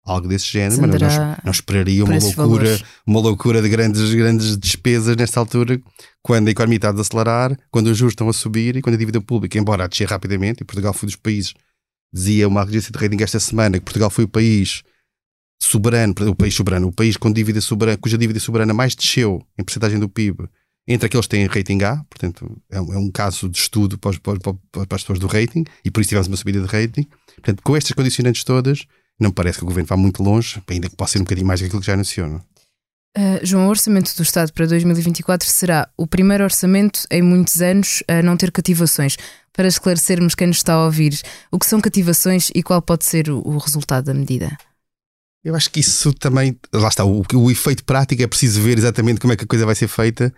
algo 0.05 0.27
desse 0.27 0.51
género, 0.51 0.87
mas 0.87 1.17
não, 1.43 1.51
esperaria 1.51 2.03
uma 2.03 2.17
loucura, 2.17 2.79
uma 3.05 3.19
loucura 3.19 3.61
de 3.61 3.69
grandes, 3.69 4.13
grandes 4.13 4.57
despesas 4.57 5.15
nesta 5.15 5.39
altura, 5.39 5.79
quando 6.21 6.47
a 6.47 6.51
economia 6.51 6.77
está 6.77 6.89
a 6.89 6.99
acelerar, 6.99 7.57
quando 7.69 7.87
os 7.87 7.97
juros 7.97 8.13
estão 8.13 8.27
a 8.27 8.33
subir 8.33 8.75
e 8.75 8.81
quando 8.81 8.95
a 8.95 8.97
dívida 8.97 9.21
pública, 9.21 9.57
embora 9.57 9.83
a 9.83 9.87
descer 9.87 10.07
rapidamente, 10.07 10.61
e 10.61 10.65
Portugal 10.65 10.93
foi 10.93 11.07
dos 11.07 11.15
países, 11.15 11.53
dizia 12.13 12.47
uma 12.47 12.63
agência 12.63 12.91
de 12.91 12.97
rating 12.97 13.21
esta 13.21 13.39
semana 13.39 13.77
que 13.77 13.85
Portugal 13.85 14.09
foi 14.09 14.23
o 14.23 14.27
país 14.27 14.83
soberano, 15.61 16.13
o 16.27 16.35
país 16.35 16.55
soberano, 16.55 16.87
o 16.87 16.91
país 16.91 17.17
com 17.17 17.31
dívida 17.31 17.61
soberana, 17.61 17.97
cuja 17.97 18.17
dívida 18.17 18.39
soberana 18.39 18.73
mais 18.73 18.95
desceu 18.95 19.45
em 19.57 19.63
porcentagem 19.63 19.99
do 19.99 20.09
PIB 20.09 20.49
entre 20.89 21.05
aqueles 21.05 21.27
que 21.27 21.29
têm 21.29 21.45
rating 21.45 21.83
A, 21.83 21.97
portanto 22.09 22.59
é 22.67 22.81
um, 22.81 22.93
é 22.93 22.97
um 22.97 23.11
caso 23.11 23.47
de 23.47 23.59
estudo 23.59 23.95
para, 23.99 24.19
para, 24.19 24.39
para, 24.39 24.95
as 24.95 25.03
pessoas 25.03 25.19
do 25.19 25.27
rating, 25.27 25.63
e 25.85 25.91
por 25.91 26.01
isso 26.01 26.09
tivemos 26.09 26.27
uma 26.27 26.35
subida 26.35 26.59
de 26.59 26.65
rating. 26.65 27.07
Portanto, 27.35 27.61
com 27.61 27.77
estas 27.77 27.91
condicionantes 27.91 28.43
todas, 28.43 28.87
não 29.19 29.31
parece 29.31 29.59
que 29.59 29.63
o 29.63 29.67
governo 29.67 29.87
vá 29.87 29.97
muito 29.97 30.23
longe, 30.23 30.61
ainda 30.67 30.89
que 30.89 30.95
possa 30.95 31.13
ser 31.13 31.19
um 31.19 31.23
bocadinho 31.23 31.47
mais 31.47 31.59
daquilo 31.59 31.81
que 31.81 31.87
já 31.87 31.93
anunciou. 31.93 32.41
Uh, 33.17 33.39
João, 33.43 33.67
o 33.67 33.69
orçamento 33.69 34.15
do 34.15 34.21
Estado 34.21 34.53
para 34.53 34.67
2024 34.67 35.47
será 35.49 35.89
o 35.97 36.05
primeiro 36.05 36.43
orçamento 36.43 37.01
em 37.09 37.21
muitos 37.21 37.61
anos 37.61 38.03
a 38.07 38.21
não 38.21 38.37
ter 38.37 38.51
cativações. 38.51 39.17
Para 39.51 39.67
esclarecermos 39.67 40.35
quem 40.35 40.47
nos 40.47 40.57
está 40.57 40.73
a 40.73 40.85
ouvir, 40.85 41.19
o 41.51 41.59
que 41.59 41.65
são 41.65 41.81
cativações 41.81 42.49
e 42.53 42.63
qual 42.63 42.81
pode 42.81 43.05
ser 43.05 43.29
o, 43.29 43.39
o 43.39 43.57
resultado 43.57 44.05
da 44.05 44.13
medida? 44.13 44.55
Eu 45.43 45.55
acho 45.55 45.69
que 45.71 45.79
isso 45.79 46.13
também, 46.13 46.57
lá 46.71 46.87
está, 46.87 47.03
o, 47.03 47.23
o, 47.33 47.51
efeito 47.51 47.83
prático 47.83 48.21
é 48.21 48.27
preciso 48.27 48.61
ver 48.61 48.77
exatamente 48.77 49.19
como 49.19 49.33
é 49.33 49.35
que 49.35 49.43
a 49.43 49.47
coisa 49.47 49.65
vai 49.65 49.73
ser 49.73 49.87
feita 49.87 50.33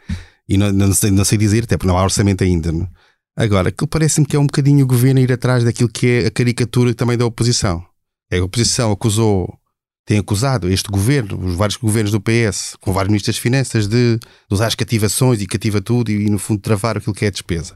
e 0.47 0.57
não, 0.57 0.71
não, 0.71 0.93
sei, 0.93 1.11
não 1.11 1.25
sei 1.25 1.38
dizer, 1.38 1.63
até 1.65 1.75
porque 1.75 1.88
não 1.88 1.97
há 1.97 2.03
orçamento 2.03 2.43
ainda. 2.43 2.71
Não? 2.71 2.88
Agora, 3.35 3.69
aquilo 3.69 3.88
parece-me 3.88 4.25
que 4.25 4.35
é 4.35 4.39
um 4.39 4.45
bocadinho 4.45 4.85
o 4.85 4.88
governo 4.88 5.19
ir 5.19 5.31
atrás 5.31 5.63
daquilo 5.63 5.89
que 5.89 6.07
é 6.07 6.27
a 6.27 6.31
caricatura 6.31 6.93
também 6.93 7.17
da 7.17 7.25
oposição. 7.25 7.83
É 8.31 8.39
a 8.39 8.43
oposição 8.45 8.93
acusou, 8.93 9.59
tem 10.05 10.17
acusado 10.17 10.69
este 10.69 10.89
governo, 10.89 11.38
os 11.45 11.53
vários 11.53 11.75
governos 11.75 12.11
do 12.13 12.21
PS, 12.21 12.77
com 12.79 12.93
vários 12.93 13.09
ministros 13.09 13.35
das 13.35 13.41
Finanças, 13.41 13.88
de, 13.88 14.17
de 14.17 14.19
usar 14.50 14.67
as 14.67 14.75
cativações 14.75 15.41
e 15.41 15.45
cativa 15.45 15.81
tudo 15.81 16.09
e, 16.09 16.29
no 16.29 16.39
fundo, 16.39 16.61
travar 16.61 16.97
aquilo 16.97 17.13
que 17.13 17.25
é 17.25 17.27
a 17.27 17.31
despesa. 17.31 17.75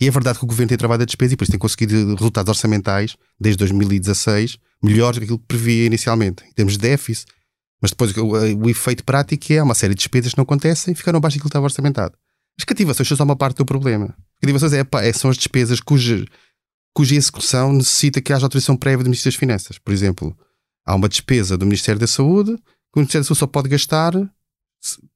E 0.00 0.06
é 0.06 0.10
verdade 0.10 0.38
que 0.38 0.44
o 0.44 0.48
governo 0.48 0.68
tem 0.68 0.78
travado 0.78 1.02
a 1.02 1.06
despesa 1.06 1.34
e 1.34 1.36
por 1.36 1.42
isso 1.42 1.50
tem 1.50 1.58
conseguido 1.58 2.14
resultados 2.14 2.48
orçamentais, 2.48 3.16
desde 3.40 3.58
2016, 3.58 4.56
melhores 4.80 5.16
do 5.16 5.20
que 5.20 5.24
aquilo 5.24 5.38
que 5.40 5.46
previa 5.46 5.86
inicialmente, 5.86 6.44
em 6.48 6.52
termos 6.52 6.74
de 6.74 6.78
déficit. 6.78 7.26
Mas 7.82 7.90
depois 7.90 8.16
o, 8.16 8.64
o 8.64 8.70
efeito 8.70 9.02
prático 9.02 9.52
é 9.52 9.60
uma 9.60 9.74
série 9.74 9.94
de 9.94 9.98
despesas 9.98 10.32
que 10.32 10.38
não 10.38 10.44
acontecem 10.44 10.92
e 10.92 10.96
ficaram 10.96 11.18
abaixo 11.18 11.36
daquilo 11.36 11.48
que 11.48 11.52
estava 11.52 11.66
orçamentado. 11.66 12.14
As 12.58 12.64
cativações 12.64 13.08
são 13.08 13.16
só 13.16 13.24
uma 13.24 13.36
parte 13.36 13.58
do 13.58 13.64
problema. 13.64 14.14
Cativações 14.40 14.72
é, 14.72 14.84
é, 15.02 15.12
são 15.12 15.30
as 15.30 15.36
despesas 15.36 15.80
cujas 15.80 16.24
cuja 16.94 17.14
execução 17.14 17.72
necessita 17.72 18.20
que 18.20 18.32
haja 18.32 18.46
autorização 18.46 18.76
prévia 18.76 19.04
do 19.04 19.08
Ministério 19.08 19.32
das 19.32 19.38
Finanças. 19.38 19.78
Por 19.78 19.92
exemplo, 19.92 20.36
há 20.84 20.94
uma 20.94 21.08
despesa 21.08 21.56
do 21.56 21.64
Ministério 21.64 22.00
da 22.00 22.06
Saúde 22.06 22.56
que 22.56 22.96
o 22.96 23.00
Ministério 23.00 23.24
da 23.24 23.28
Saúde 23.28 23.38
só 23.38 23.46
pode 23.46 23.68
gastar 23.68 24.12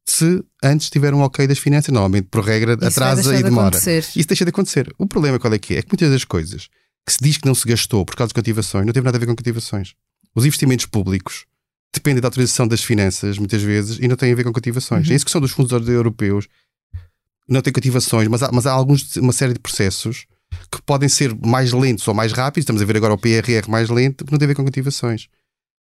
se 0.07 0.45
antes 0.63 0.91
tiver 0.91 1.15
um 1.15 1.21
ok 1.21 1.47
das 1.47 1.59
finanças, 1.59 1.93
normalmente 1.93 2.29
por 2.31 2.45
regra 2.45 2.75
Isso 2.75 2.85
atrasa 2.87 3.39
e 3.39 3.43
demora. 3.43 3.79
De 3.79 3.99
Isso 3.99 4.29
deixa 4.29 4.45
de 4.45 4.51
acontecer. 4.51 4.93
O 4.99 5.07
problema 5.07 5.39
qual 5.39 5.53
é 5.55 5.59
que 5.59 5.75
é? 5.75 5.79
É 5.79 5.83
que 5.83 5.89
muitas 5.91 6.11
das 6.11 6.25
coisas 6.25 6.69
que 7.07 7.13
se 7.13 7.19
diz 7.21 7.37
que 7.37 7.47
não 7.47 7.55
se 7.55 7.67
gastou 7.67 8.05
por 8.05 8.15
causa 8.15 8.29
de 8.29 8.35
cativações 8.35 8.87
não 8.87 8.93
teve 8.93 9.05
nada 9.05 9.17
a 9.17 9.21
ver 9.21 9.27
com 9.27 9.35
cativações. 9.35 9.95
Os 10.35 10.45
investimentos 10.45 10.87
públicos 10.87 11.47
dependem 11.93 12.21
da 12.21 12.29
autorização 12.29 12.67
das 12.67 12.83
finanças, 12.83 13.39
muitas 13.39 13.63
vezes, 13.63 13.99
e 14.01 14.09
não 14.09 14.17
têm 14.17 14.33
a 14.33 14.35
ver 14.35 14.45
com 14.45 14.53
cativações. 14.53 15.09
Uhum. 15.09 15.19
Que 15.19 15.31
são 15.31 15.41
dos 15.41 15.51
fundos 15.51 15.73
europeus. 15.89 16.49
Não 17.49 17.61
tem 17.61 17.73
cativações, 17.73 18.29
mas 18.29 18.43
há, 18.43 18.51
mas 18.53 18.67
há 18.67 18.73
alguns, 18.73 19.17
uma 19.17 19.33
série 19.33 19.53
de 19.53 19.59
processos 19.59 20.27
que 20.73 20.81
podem 20.83 21.09
ser 21.09 21.37
mais 21.45 21.73
lentos 21.73 22.09
ou 22.09 22.15
mais 22.15 22.33
rápidos. 22.33 22.63
Estamos 22.63 22.81
a 22.81 22.85
ver 22.85 22.97
agora 22.97 23.13
o 23.13 23.19
PRR 23.19 23.69
mais 23.69 23.91
lento, 23.91 24.25
que 24.25 24.33
não 24.33 24.39
tem 24.39 24.47
a 24.47 24.49
ver 24.49 24.55
com 24.55 24.65
cativações. 24.65 25.29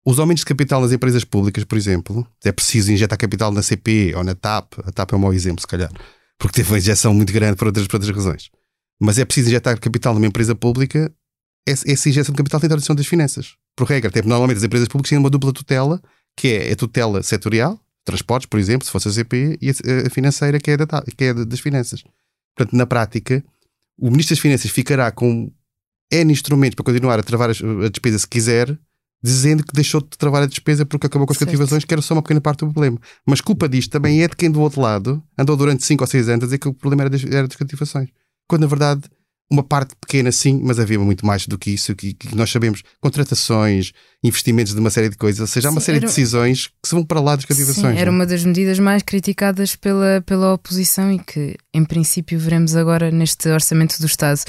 os 0.05 0.19
aumentos 0.19 0.41
de 0.41 0.45
capital 0.45 0.79
nas 0.79 0.93
empresas 0.93 1.25
públicas, 1.25 1.65
por 1.65 1.77
exemplo, 1.77 2.25
é 2.43 2.51
preciso 2.51 2.91
injetar 2.91 3.17
capital 3.17 3.51
na 3.51 3.61
CP 3.61 4.13
ou 4.15 4.23
na 4.23 4.33
TAP. 4.33 4.73
A 4.85 4.91
TAP 4.91 5.11
é 5.11 5.15
um 5.17 5.19
mau 5.19 5.33
exemplo, 5.33 5.59
se 5.59 5.67
calhar, 5.67 5.91
porque 6.39 6.55
teve 6.55 6.71
uma 6.71 6.77
injeção 6.77 7.13
muito 7.13 7.33
grande 7.33 7.57
por 7.57 7.67
outras, 7.67 7.85
por 7.87 7.97
outras 7.97 8.15
razões. 8.15 8.49
Mas 8.99 9.19
é 9.19 9.25
preciso 9.25 9.49
injetar 9.49 9.79
capital 9.79 10.13
numa 10.13 10.25
empresa 10.25 10.55
pública, 10.55 11.13
essa 11.67 12.07
injeção 12.07 12.31
de 12.31 12.37
capital 12.37 12.61
tem 12.61 12.69
tradução 12.69 12.95
das 12.95 13.05
finanças. 13.05 13.55
Por 13.75 13.85
regra, 13.85 14.09
normalmente 14.23 14.57
as 14.57 14.63
empresas 14.63 14.87
públicas 14.87 15.09
têm 15.09 15.19
uma 15.19 15.29
dupla 15.29 15.51
tutela, 15.51 16.01
que 16.35 16.47
é 16.47 16.71
a 16.71 16.75
tutela 16.75 17.21
setorial, 17.21 17.77
transportes, 18.05 18.47
por 18.47 18.57
exemplo, 18.57 18.85
se 18.85 18.91
fosse 18.91 19.09
a 19.09 19.11
CP, 19.11 19.57
e 19.61 19.69
a 19.69 20.09
financeira, 20.09 20.59
que 20.59 20.71
é, 20.71 20.77
da, 20.77 20.85
que 21.01 21.25
é 21.25 21.33
das 21.33 21.59
finanças. 21.59 22.03
Portanto, 22.55 22.75
na 22.75 22.85
prática, 22.85 23.43
o 23.97 24.09
Ministro 24.11 24.35
das 24.35 24.41
Finanças 24.41 24.69
ficará 24.71 25.11
com 25.11 25.51
N 26.11 26.31
instrumentos 26.31 26.75
para 26.75 26.85
continuar 26.85 27.19
a 27.19 27.23
travar 27.23 27.49
a 27.49 27.89
despesa 27.89 28.19
se 28.19 28.27
quiser, 28.27 28.77
dizendo 29.23 29.63
que 29.63 29.73
deixou 29.73 30.01
de 30.01 30.09
travar 30.17 30.43
a 30.43 30.45
despesa 30.45 30.85
porque 30.85 31.07
acabou 31.07 31.25
com 31.25 31.33
as 31.33 31.37
certo. 31.37 31.49
cativações, 31.49 31.83
que 31.83 31.93
era 31.93 32.01
só 32.01 32.13
uma 32.13 32.21
pequena 32.21 32.39
parte 32.39 32.59
do 32.59 32.71
problema. 32.71 32.99
Mas 33.25 33.41
culpa 33.41 33.67
disto 33.67 33.91
também 33.91 34.21
é 34.23 34.27
de 34.27 34.35
quem 34.35 34.49
do 34.49 34.61
outro 34.61 34.79
lado 34.79 35.21
andou 35.37 35.57
durante 35.57 35.83
5 35.83 36.03
ou 36.03 36.07
6 36.07 36.29
anos 36.29 36.43
a 36.43 36.47
dizer 36.47 36.57
que 36.59 36.67
o 36.67 36.73
problema 36.73 37.03
era 37.03 37.09
das, 37.09 37.23
era 37.23 37.47
das 37.47 37.57
cativações. 37.57 38.09
Quando 38.47 38.61
na 38.61 38.67
verdade 38.67 39.01
uma 39.49 39.63
parte 39.63 39.95
pequena 39.95 40.31
sim, 40.31 40.59
mas 40.61 40.79
havia 40.79 40.99
muito 40.99 41.25
mais 41.25 41.47
do 41.47 41.57
que 41.57 41.71
isso, 41.71 41.95
que, 41.95 42.13
que 42.13 42.35
nós 42.35 42.51
sabemos, 42.51 42.83
contratações, 42.99 43.93
investimentos 44.23 44.73
de 44.73 44.79
uma 44.79 44.89
série 44.89 45.09
de 45.09 45.17
coisas, 45.17 45.39
ou 45.39 45.47
seja, 45.47 45.69
há 45.69 45.71
uma 45.71 45.79
sim, 45.79 45.85
série 45.85 45.97
era... 45.97 46.07
de 46.07 46.11
decisões 46.11 46.67
que 46.67 46.89
se 46.89 46.93
vão 46.93 47.03
para 47.03 47.21
lá 47.21 47.35
das 47.35 47.45
cativações. 47.45 47.95
Sim, 47.95 48.01
era 48.01 48.11
não? 48.11 48.19
uma 48.19 48.25
das 48.25 48.43
medidas 48.43 48.77
mais 48.77 49.03
criticadas 49.03 49.75
pela, 49.75 50.21
pela 50.25 50.53
oposição 50.53 51.11
e 51.11 51.19
que, 51.19 51.55
em 51.73 51.85
princípio, 51.85 52.37
veremos 52.37 52.75
agora 52.75 53.09
neste 53.09 53.47
orçamento 53.49 53.97
do 53.99 54.05
Estado. 54.05 54.41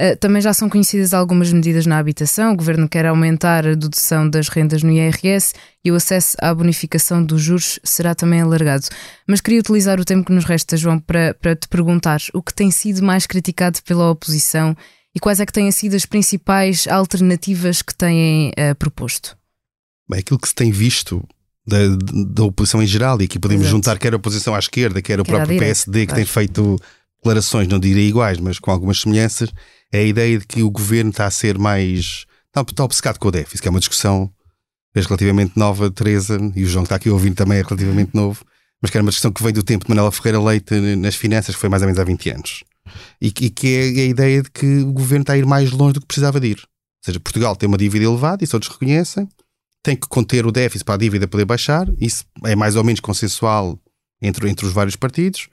Uh, 0.00 0.16
também 0.16 0.40
já 0.40 0.54
são 0.54 0.70
conhecidas 0.70 1.12
algumas 1.12 1.52
medidas 1.52 1.86
na 1.86 1.98
habitação. 1.98 2.52
O 2.52 2.56
governo 2.56 2.88
quer 2.88 3.06
aumentar 3.06 3.66
a 3.66 3.74
dedução 3.74 4.28
das 4.28 4.48
rendas 4.48 4.82
no 4.82 4.90
IRS 4.90 5.52
e 5.84 5.92
o 5.92 5.94
acesso 5.94 6.36
à 6.40 6.54
bonificação 6.54 7.22
dos 7.22 7.42
juros 7.42 7.78
será 7.84 8.14
também 8.14 8.40
alargado. 8.40 8.86
Mas 9.28 9.40
queria 9.40 9.60
utilizar 9.60 10.00
o 10.00 10.04
tempo 10.04 10.26
que 10.26 10.32
nos 10.32 10.44
resta, 10.44 10.76
João, 10.76 10.98
para, 10.98 11.34
para 11.34 11.54
te 11.54 11.68
perguntar 11.68 12.20
o 12.32 12.42
que 12.42 12.54
tem 12.54 12.70
sido 12.70 13.02
mais 13.02 13.26
criticado 13.26 13.82
pela 13.82 14.10
oposição 14.10 14.74
e 15.14 15.20
quais 15.20 15.40
é 15.40 15.46
que 15.46 15.52
têm 15.52 15.70
sido 15.70 15.94
as 15.94 16.06
principais 16.06 16.86
alternativas 16.88 17.82
que 17.82 17.94
têm 17.94 18.50
uh, 18.50 18.74
proposto. 18.76 19.36
Bem, 20.08 20.20
aquilo 20.20 20.38
que 20.38 20.48
se 20.48 20.54
tem 20.54 20.70
visto 20.70 21.22
da, 21.66 21.78
da 22.26 22.44
oposição 22.44 22.82
em 22.82 22.86
geral, 22.86 23.20
e 23.20 23.24
aqui 23.24 23.38
podemos 23.38 23.64
Exato. 23.64 23.76
juntar 23.76 23.98
quer 23.98 24.14
a 24.14 24.16
oposição 24.16 24.54
à 24.54 24.58
esquerda, 24.58 25.02
quer 25.02 25.20
o 25.20 25.24
quer 25.24 25.32
próprio 25.32 25.58
PSD, 25.58 26.06
que 26.06 26.14
tem 26.14 26.24
feito 26.24 26.80
declarações, 27.22 27.68
não 27.68 27.78
direi 27.78 28.08
iguais, 28.08 28.38
mas 28.38 28.58
com 28.58 28.70
algumas 28.70 29.00
semelhanças, 29.00 29.50
é 29.92 30.00
a 30.00 30.04
ideia 30.04 30.38
de 30.38 30.46
que 30.46 30.62
o 30.62 30.70
governo 30.70 31.10
está 31.10 31.26
a 31.26 31.30
ser 31.30 31.56
mais. 31.56 32.26
Está, 32.48 32.60
está 32.60 32.84
obcecado 32.84 33.18
com 33.18 33.28
o 33.28 33.30
déficit, 33.30 33.62
que 33.62 33.68
é 33.68 33.70
uma 33.70 33.78
discussão 33.78 34.30
relativamente 34.94 35.56
nova, 35.56 35.90
Teresa, 35.90 36.38
e 36.54 36.64
o 36.64 36.66
João 36.66 36.84
que 36.84 36.86
está 36.86 36.96
aqui 36.96 37.08
ouvindo 37.08 37.34
também 37.34 37.58
é 37.58 37.62
relativamente 37.62 38.10
novo, 38.12 38.44
mas 38.80 38.90
que 38.90 38.96
era 38.96 39.02
uma 39.02 39.10
discussão 39.10 39.32
que 39.32 39.42
vem 39.42 39.52
do 39.52 39.62
tempo 39.62 39.86
de 39.86 39.88
Manuela 39.88 40.12
Ferreira 40.12 40.40
Leite 40.40 40.74
nas 40.96 41.14
finanças, 41.14 41.54
que 41.54 41.60
foi 41.60 41.70
mais 41.70 41.82
ou 41.82 41.86
menos 41.86 41.98
há 41.98 42.04
20 42.04 42.30
anos. 42.30 42.64
E, 43.20 43.28
e 43.28 43.50
que 43.50 43.74
é 43.74 44.02
a 44.02 44.06
ideia 44.06 44.42
de 44.42 44.50
que 44.50 44.66
o 44.80 44.92
governo 44.92 45.22
está 45.22 45.32
a 45.32 45.38
ir 45.38 45.46
mais 45.46 45.70
longe 45.70 45.94
do 45.94 46.00
que 46.00 46.06
precisava 46.06 46.38
de 46.38 46.48
ir. 46.48 46.58
Ou 46.58 47.06
seja, 47.06 47.20
Portugal 47.20 47.56
tem 47.56 47.68
uma 47.68 47.78
dívida 47.78 48.04
elevada, 48.04 48.44
isso 48.44 48.50
todos 48.50 48.68
reconhecem, 48.68 49.26
tem 49.82 49.96
que 49.96 50.06
conter 50.08 50.44
o 50.44 50.52
déficit 50.52 50.84
para 50.84 50.96
a 50.96 50.98
dívida 50.98 51.26
poder 51.26 51.44
baixar, 51.44 51.88
isso 51.98 52.24
é 52.44 52.54
mais 52.54 52.76
ou 52.76 52.84
menos 52.84 53.00
consensual 53.00 53.78
entre, 54.20 54.48
entre 54.50 54.66
os 54.66 54.72
vários 54.72 54.94
partidos, 54.94 55.48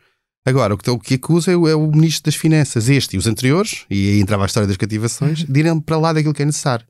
Agora, 0.45 0.73
o 0.73 0.77
que, 0.77 0.89
o 0.89 0.99
que 0.99 1.15
acusa 1.15 1.51
é 1.51 1.55
o, 1.55 1.67
é 1.67 1.75
o, 1.75 1.87
Ministro 1.91 2.25
das 2.25 2.35
Finanças, 2.35 2.89
este 2.89 3.15
e 3.15 3.19
os 3.19 3.27
anteriores, 3.27 3.85
e 3.89 4.09
aí 4.09 4.19
entrava 4.19 4.43
a 4.43 4.45
história 4.45 4.67
das 4.67 4.77
cativações, 4.77 5.43
de 5.43 5.59
irem 5.59 5.79
para 5.79 5.97
lá 5.97 6.13
daquilo 6.13 6.33
que 6.33 6.41
é 6.41 6.45
necessário. 6.45 6.85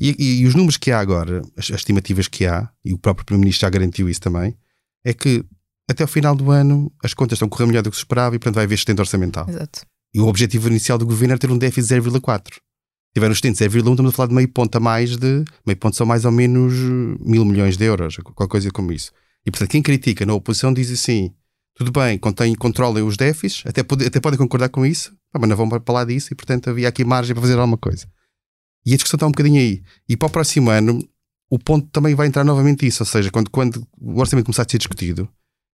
E, 0.00 0.16
e, 0.18 0.40
e 0.40 0.46
os 0.46 0.54
números 0.54 0.76
que 0.76 0.90
há 0.90 0.98
agora, 0.98 1.42
as, 1.56 1.70
as, 1.70 1.76
estimativas 1.76 2.28
que 2.28 2.46
há, 2.46 2.68
e 2.84 2.92
o 2.94 2.98
próprio 2.98 3.24
Primeiro-Ministro 3.26 3.66
já 3.66 3.70
garantiu 3.70 4.08
isso 4.08 4.20
também, 4.20 4.56
é 5.04 5.12
que 5.12 5.44
até 5.88 6.02
ao 6.02 6.08
final 6.08 6.34
do 6.34 6.50
ano 6.50 6.90
as 7.02 7.12
contas 7.12 7.36
estão 7.36 7.46
a 7.46 7.50
correr 7.50 7.66
melhor 7.66 7.82
do 7.82 7.90
que 7.90 7.96
se 7.96 8.00
esperava 8.00 8.34
e, 8.34 8.38
portanto, 8.38 8.54
vai 8.54 8.64
haver 8.64 8.74
excedente 8.74 9.00
orçamental. 9.00 9.48
Exato. 9.48 9.86
E 10.14 10.20
o 10.20 10.26
objetivo 10.26 10.68
inicial 10.68 10.96
do 10.96 11.06
governo 11.06 11.32
era 11.32 11.38
ter 11.38 11.50
um 11.50 11.58
déficit 11.58 12.00
de 12.00 12.10
0,4. 12.10 12.54
Tiveram 13.14 13.32
excedente 13.32 13.58
de 13.58 13.64
0,1, 13.64 13.90
estamos 13.90 14.12
a 14.12 14.12
falar 14.12 14.28
de 14.28 14.34
meio 14.34 14.48
ponto 14.48 14.74
a 14.74 14.80
mais 14.80 15.16
de. 15.16 15.44
Meio 15.64 15.76
ponto 15.76 15.94
são 15.94 16.06
mais 16.06 16.24
ou 16.24 16.32
menos 16.32 16.72
mil 17.20 17.44
milhões 17.44 17.76
de 17.76 17.84
euros, 17.84 18.16
qualquer 18.16 18.48
coisa 18.48 18.70
como 18.70 18.92
isso. 18.92 19.12
E, 19.46 19.50
portanto, 19.50 19.70
quem 19.70 19.82
critica 19.82 20.24
na 20.24 20.34
oposição 20.34 20.72
diz 20.72 20.90
assim 20.90 21.32
tudo 21.74 21.90
bem, 21.90 22.16
contém, 22.18 22.54
controlem 22.54 23.02
os 23.02 23.16
déficits, 23.16 23.66
até, 23.66 23.82
pode, 23.82 24.06
até 24.06 24.20
podem 24.20 24.38
concordar 24.38 24.68
com 24.68 24.86
isso, 24.86 25.12
mas 25.32 25.48
não 25.48 25.56
vão 25.56 25.68
para 25.68 25.94
lá 25.94 26.04
disso 26.04 26.32
e, 26.32 26.36
portanto, 26.36 26.70
havia 26.70 26.88
aqui 26.88 27.04
margem 27.04 27.34
para 27.34 27.42
fazer 27.42 27.58
alguma 27.58 27.76
coisa. 27.76 28.06
E 28.86 28.92
a 28.92 28.96
discussão 28.96 29.16
está 29.16 29.26
um 29.26 29.30
bocadinho 29.30 29.60
aí. 29.60 29.82
E 30.08 30.16
para 30.16 30.26
o 30.26 30.30
próximo 30.30 30.70
ano, 30.70 31.06
o 31.50 31.58
ponto 31.58 31.88
também 31.88 32.14
vai 32.14 32.26
entrar 32.26 32.44
novamente 32.44 32.86
isso, 32.86 33.02
ou 33.02 33.06
seja, 33.06 33.30
quando, 33.30 33.50
quando 33.50 33.86
o 34.00 34.20
orçamento 34.20 34.46
começar 34.46 34.62
a 34.62 34.68
ser 34.68 34.78
discutido, 34.78 35.28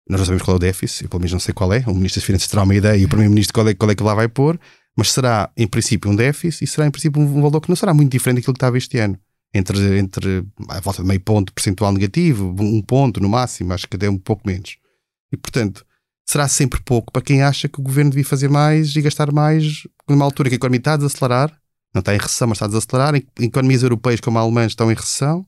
nós 0.10 0.20
não 0.20 0.25
sabemos 0.25 0.44
qual 0.44 0.56
é 0.56 0.58
o 0.58 0.60
déficit, 0.60 1.03
eu 1.03 1.10
pelo 1.10 1.20
menos 1.20 1.34
não 1.34 1.39
sei 1.39 1.53
qual 1.53 1.72
é, 1.74 1.84
o 1.86 1.94
Ministro 1.94 2.22
das 2.22 2.25
Finanças 2.25 2.48
terá 2.48 2.63
uma 2.63 2.75
ideia 2.75 2.98
e 2.98 3.06
o 3.06 3.10
Primeiro-Ministro 3.10 3.53
qual 3.53 3.68
é, 3.68 3.74
qual 3.74 3.91
é 3.91 3.96
que 3.96 4.03
lá 4.03 4.15
vai 4.15 4.27
pôr, 4.27 4.60
mas 4.98 5.12
será, 5.12 5.50
em 5.56 5.68
princípio, 5.68 6.10
um 6.10 6.15
déficit 6.15 6.63
e 6.63 6.68
será, 6.68 6.88
em 6.88 6.91
princípio, 6.91 7.22
um 7.22 7.41
valor 7.41 7.62
que 7.62 7.70
não 7.70 7.75
será 7.75 7.94
muito 7.94 8.12
diferente 8.12 8.38
daquilo 8.38 8.53
que 8.53 8.58
estava 8.58 8.77
este 8.77 8.98
ano. 8.98 9.18
Entre, 9.53 9.98
entre 9.98 10.46
a 10.68 10.79
volta 10.79 11.01
de 11.01 11.08
meio 11.08 11.20
ponto 11.20 11.53
percentual 11.53 11.91
negativo, 11.91 12.56
um 12.60 12.82
ponto 12.82 13.20
no 13.20 13.27
máximo, 13.29 13.74
acho 13.74 13.88
que 13.88 13.96
até 13.96 14.10
um 14.10 14.18
pouco 14.18 14.46
menos. 14.46 14.77
E, 15.32 15.38
portanto, 15.38 15.86
será 16.29 16.48
sempre 16.48 16.79
pouco 16.79 17.12
para 17.12 17.24
quem 17.24 17.41
acha 17.41 17.67
que 17.67 17.79
o 17.79 17.83
governo 17.83 18.12
devia 18.12 18.24
fazer 18.24 18.50
mais 18.50 18.95
e 18.95 19.01
gastar 19.01 19.31
mais 19.31 19.88
numa 20.07 20.24
altura 20.24 20.48
que 20.48 20.53
a 20.53 20.57
economia 20.57 20.77
está 20.77 20.93
a 20.93 20.98
desacelerar, 20.98 21.59
não 21.91 22.01
está 22.01 22.13
em 22.13 22.19
recessão, 22.19 22.48
mas 22.48 22.57
está 22.57 22.65
a 22.65 22.67
desacelerar, 22.67 23.15
em 23.15 23.45
economias 23.45 23.81
europeias 23.81 24.19
como 24.19 24.38
a 24.38 24.41
Alemanha 24.41 24.67
estão 24.67 24.91
em 24.91 24.93
recessão, 24.93 25.43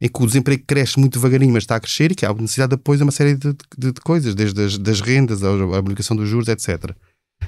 em 0.00 0.08
que 0.08 0.20
o 0.20 0.26
desemprego 0.26 0.64
cresce 0.66 0.98
muito 0.98 1.12
devagarinho, 1.12 1.52
mas 1.52 1.62
está 1.62 1.76
a 1.76 1.80
crescer 1.80 2.10
e 2.10 2.16
que 2.16 2.26
há 2.26 2.34
necessidade 2.34 2.70
de 2.70 2.74
apoio 2.74 3.00
a 3.00 3.04
uma 3.04 3.12
série 3.12 3.36
de, 3.36 3.52
de, 3.78 3.92
de 3.92 4.00
coisas, 4.00 4.34
desde 4.34 4.60
as 4.60 4.78
das 4.78 5.00
rendas, 5.00 5.44
a, 5.44 5.78
aplicação 5.78 6.16
dos 6.16 6.28
juros, 6.28 6.48
etc. 6.48 6.90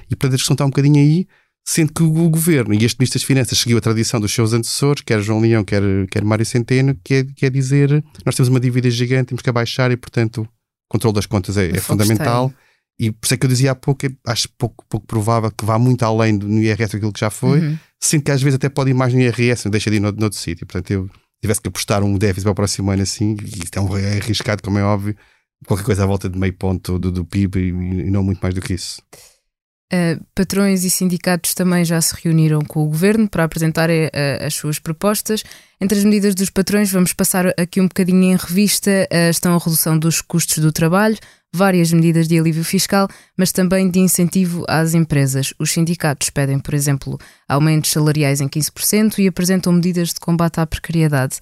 E 0.09 0.15
portanto 0.15 0.31
a 0.31 0.35
discussão 0.35 0.53
está 0.53 0.63
um 0.63 0.69
bocadinho 0.69 0.99
aí, 0.99 1.27
sendo 1.65 1.91
que 1.91 2.01
o 2.01 2.29
governo 2.29 2.73
e 2.73 2.85
este 2.85 2.97
Ministro 2.97 3.19
das 3.19 3.27
Finanças 3.27 3.59
seguiu 3.59 3.77
a 3.77 3.81
tradição 3.81 4.21
dos 4.21 4.33
seus 4.33 4.53
antecessores, 4.53 5.01
quer 5.01 5.19
João 5.19 5.41
Leão, 5.41 5.65
quer, 5.65 5.83
quer 6.09 6.23
Mário 6.23 6.45
Centeno, 6.45 6.97
que 7.03 7.13
é, 7.15 7.23
que 7.25 7.45
é 7.45 7.49
dizer 7.49 8.01
nós 8.25 8.35
temos 8.35 8.47
uma 8.47 8.59
dívida 8.61 8.89
gigante, 8.89 9.27
temos 9.27 9.41
que 9.41 9.49
abaixar 9.49 9.91
e 9.91 9.97
portanto 9.97 10.47
controle 10.93 11.15
das 11.15 11.25
contas 11.25 11.57
é, 11.57 11.71
é 11.71 11.79
fundamental. 11.79 12.53
E 12.99 13.11
por 13.11 13.25
isso 13.25 13.33
é 13.33 13.37
que 13.37 13.45
eu 13.45 13.49
dizia 13.49 13.71
há 13.71 13.75
pouco, 13.75 14.05
acho 14.27 14.47
pouco, 14.55 14.85
pouco 14.87 15.07
provável 15.07 15.51
que 15.51 15.65
vá 15.65 15.79
muito 15.79 16.03
além 16.03 16.37
do 16.37 16.47
IRS 16.47 16.95
aquilo 16.95 17.11
que 17.11 17.19
já 17.19 17.31
foi, 17.31 17.59
uhum. 17.59 17.79
sendo 18.01 18.23
que 18.23 18.31
às 18.31 18.41
vezes 18.41 18.55
até 18.55 18.69
pode 18.69 18.91
ir 18.91 18.93
mais 18.93 19.11
no 19.13 19.19
IRS, 19.19 19.67
deixa 19.69 19.89
de 19.89 19.97
ir 19.97 19.99
noutro, 19.99 20.21
noutro 20.21 20.37
sítio. 20.37 20.65
Portanto, 20.67 20.91
eu 20.91 21.09
tivesse 21.41 21.59
que 21.59 21.67
apostar 21.67 22.03
um 22.03 22.17
déficit 22.17 22.43
para 22.43 22.51
o 22.51 22.55
próximo 22.55 22.91
ano 22.91 23.01
assim, 23.01 23.35
e 23.41 23.63
isto 23.63 23.77
é 23.77 23.81
um 23.81 23.97
é 23.97 24.19
arriscado, 24.19 24.61
como 24.61 24.77
é 24.77 24.83
óbvio, 24.83 25.15
qualquer 25.65 25.83
coisa 25.83 26.03
à 26.03 26.05
volta 26.05 26.29
de 26.29 26.37
meio 26.37 26.53
ponto 26.53 26.99
do, 26.99 27.11
do 27.11 27.25
PIB 27.25 27.59
e, 27.59 27.69
e 27.69 28.11
não 28.11 28.23
muito 28.23 28.39
mais 28.39 28.53
do 28.53 28.61
que 28.61 28.75
isso. 28.75 29.01
Uh, 29.91 30.23
patrões 30.33 30.83
e 30.83 30.89
sindicatos 30.89 31.53
também 31.53 31.85
já 31.85 32.01
se 32.01 32.15
reuniram 32.23 32.61
com 32.61 32.83
o 32.83 32.87
governo 32.87 33.29
para 33.29 33.43
apresentarem 33.43 34.05
uh, 34.05 34.45
as 34.45 34.55
suas 34.55 34.79
propostas. 34.79 35.43
Entre 35.79 35.97
as 35.97 36.03
medidas 36.03 36.33
dos 36.33 36.49
patrões, 36.49 36.91
vamos 36.91 37.13
passar 37.13 37.47
aqui 37.59 37.79
um 37.79 37.87
bocadinho 37.87 38.23
em 38.23 38.35
revista. 38.35 38.89
Uh, 39.11 39.29
estão 39.29 39.55
a 39.55 39.59
redução 39.59 39.97
dos 39.99 40.19
custos 40.19 40.57
do 40.57 40.71
trabalho, 40.71 41.17
várias 41.53 41.93
medidas 41.93 42.27
de 42.27 42.39
alívio 42.39 42.63
fiscal, 42.63 43.07
mas 43.37 43.51
também 43.51 43.87
de 43.87 43.99
incentivo 43.99 44.65
às 44.67 44.95
empresas. 44.95 45.53
Os 45.59 45.71
sindicatos 45.71 46.31
pedem, 46.31 46.57
por 46.57 46.73
exemplo, 46.73 47.19
aumentos 47.47 47.91
salariais 47.91 48.41
em 48.41 48.47
15% 48.47 49.19
e 49.19 49.27
apresentam 49.27 49.73
medidas 49.73 50.09
de 50.09 50.19
combate 50.19 50.59
à 50.59 50.65
precariedade. 50.65 51.37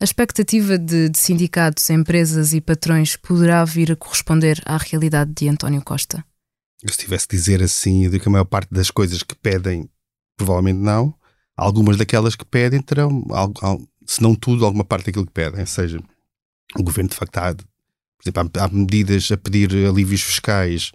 A 0.00 0.04
expectativa 0.04 0.78
de, 0.78 1.08
de 1.08 1.18
sindicatos, 1.18 1.88
empresas 1.90 2.52
e 2.52 2.60
patrões 2.60 3.16
poderá 3.16 3.64
vir 3.64 3.90
a 3.90 3.96
corresponder 3.96 4.62
à 4.64 4.76
realidade 4.76 5.32
de 5.34 5.48
António 5.48 5.82
Costa? 5.82 6.22
Eu, 6.82 6.92
se 6.92 6.98
tivesse 6.98 7.26
de 7.28 7.36
dizer 7.36 7.62
assim, 7.62 8.04
eu 8.04 8.10
digo 8.10 8.22
que 8.22 8.28
a 8.28 8.32
maior 8.32 8.44
parte 8.44 8.72
das 8.72 8.90
coisas 8.90 9.22
que 9.22 9.34
pedem, 9.34 9.88
provavelmente 10.36 10.78
não. 10.78 11.14
Algumas 11.56 11.96
daquelas 11.96 12.36
que 12.36 12.44
pedem 12.44 12.82
terão, 12.82 13.24
se 14.06 14.22
não 14.22 14.34
tudo, 14.34 14.64
alguma 14.64 14.84
parte 14.84 15.06
daquilo 15.06 15.26
que 15.26 15.32
pedem. 15.32 15.60
Ou 15.60 15.66
seja, 15.66 15.98
o 16.76 16.82
governo 16.82 17.10
de 17.10 17.16
facto 17.16 17.32
por 17.32 18.22
exemplo, 18.22 18.60
há, 18.60 18.64
há 18.64 18.68
medidas 18.68 19.30
a 19.30 19.36
pedir 19.36 19.70
alívios 19.86 20.22
fiscais 20.22 20.92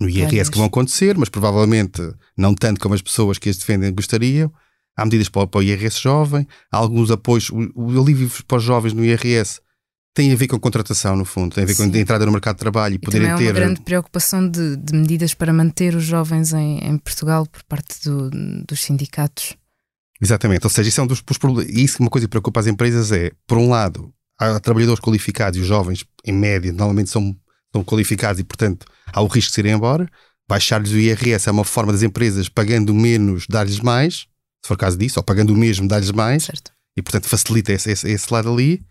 no 0.00 0.08
IRS 0.08 0.50
que 0.50 0.56
vão 0.56 0.66
acontecer, 0.66 1.16
mas 1.18 1.28
provavelmente 1.28 2.00
não 2.36 2.54
tanto 2.54 2.80
como 2.80 2.94
as 2.94 3.02
pessoas 3.02 3.38
que 3.38 3.50
as 3.50 3.58
defendem 3.58 3.92
gostariam. 3.92 4.52
Há 4.96 5.04
medidas 5.04 5.28
para, 5.28 5.46
para 5.46 5.58
o 5.60 5.62
IRS 5.62 6.00
jovem, 6.00 6.46
há 6.70 6.76
alguns 6.76 7.10
apoios. 7.10 7.50
O, 7.50 7.70
o 7.74 8.00
alívio 8.00 8.30
para 8.46 8.58
os 8.58 8.64
jovens 8.64 8.92
no 8.92 9.04
IRS 9.04 9.60
tem 10.14 10.32
a 10.32 10.36
ver 10.36 10.48
com 10.48 10.58
contratação, 10.58 11.16
no 11.16 11.24
fundo, 11.24 11.54
tem 11.54 11.64
a 11.64 11.66
ver 11.66 11.76
com 11.76 11.84
a 11.84 11.86
entrada 11.86 12.26
no 12.26 12.32
mercado 12.32 12.56
de 12.56 12.60
trabalho 12.60 12.94
e, 12.94 12.96
e 12.96 12.98
poderem 12.98 13.28
ter. 13.36 13.44
É 13.44 13.46
uma 13.48 13.52
grande 13.52 13.80
preocupação 13.80 14.48
de, 14.48 14.76
de, 14.76 14.94
medidas 14.94 15.34
para 15.34 15.52
manter 15.52 15.94
os 15.94 16.04
jovens 16.04 16.52
em, 16.52 16.78
em 16.78 16.98
Portugal 16.98 17.46
por 17.46 17.62
parte 17.64 18.02
do, 18.04 18.30
dos 18.66 18.80
sindicatos. 18.82 19.56
Exatamente, 20.20 20.66
ou 20.66 20.70
seja, 20.70 20.88
isso 20.88 21.00
é 21.00 21.04
um 21.04 21.06
dos, 21.06 21.22
dos 21.22 21.38
problemas. 21.38 21.72
Isso 21.72 21.96
que 21.96 22.02
uma 22.02 22.10
coisa 22.10 22.26
que 22.26 22.30
preocupa 22.30 22.60
as 22.60 22.66
empresas 22.66 23.10
é, 23.12 23.30
por 23.46 23.56
um 23.56 23.70
lado, 23.70 24.12
há 24.38 24.58
trabalhadores 24.60 25.00
qualificados 25.00 25.58
e 25.58 25.62
os 25.62 25.66
jovens, 25.66 26.04
em 26.24 26.32
média, 26.32 26.72
normalmente 26.72 27.10
são, 27.10 27.34
são 27.72 27.82
qualificados 27.84 28.40
e, 28.40 28.44
portanto, 28.44 28.86
há 29.12 29.22
o 29.22 29.26
risco 29.26 29.50
de 29.50 29.54
serem 29.54 29.72
embora. 29.72 30.08
Baixar-lhes 30.48 30.90
o 30.90 30.98
IRS 30.98 31.48
é 31.48 31.52
uma 31.52 31.64
forma 31.64 31.92
das 31.92 32.02
empresas 32.02 32.48
pagando 32.48 32.92
menos, 32.92 33.46
dar-lhes 33.48 33.80
mais, 33.80 34.26
se 34.62 34.68
for 34.68 34.76
caso 34.76 34.98
disso, 34.98 35.20
ou 35.20 35.24
pagando 35.24 35.54
o 35.54 35.56
mesmo, 35.56 35.86
dar-lhes 35.86 36.10
mais. 36.10 36.44
Certo 36.44 36.72
e, 36.96 37.02
portanto, 37.02 37.28
facilita 37.28 37.72
esse, 37.72 37.90
esse, 37.90 38.08
esse 38.08 38.32
lado 38.32 38.52
ali. 38.52 38.82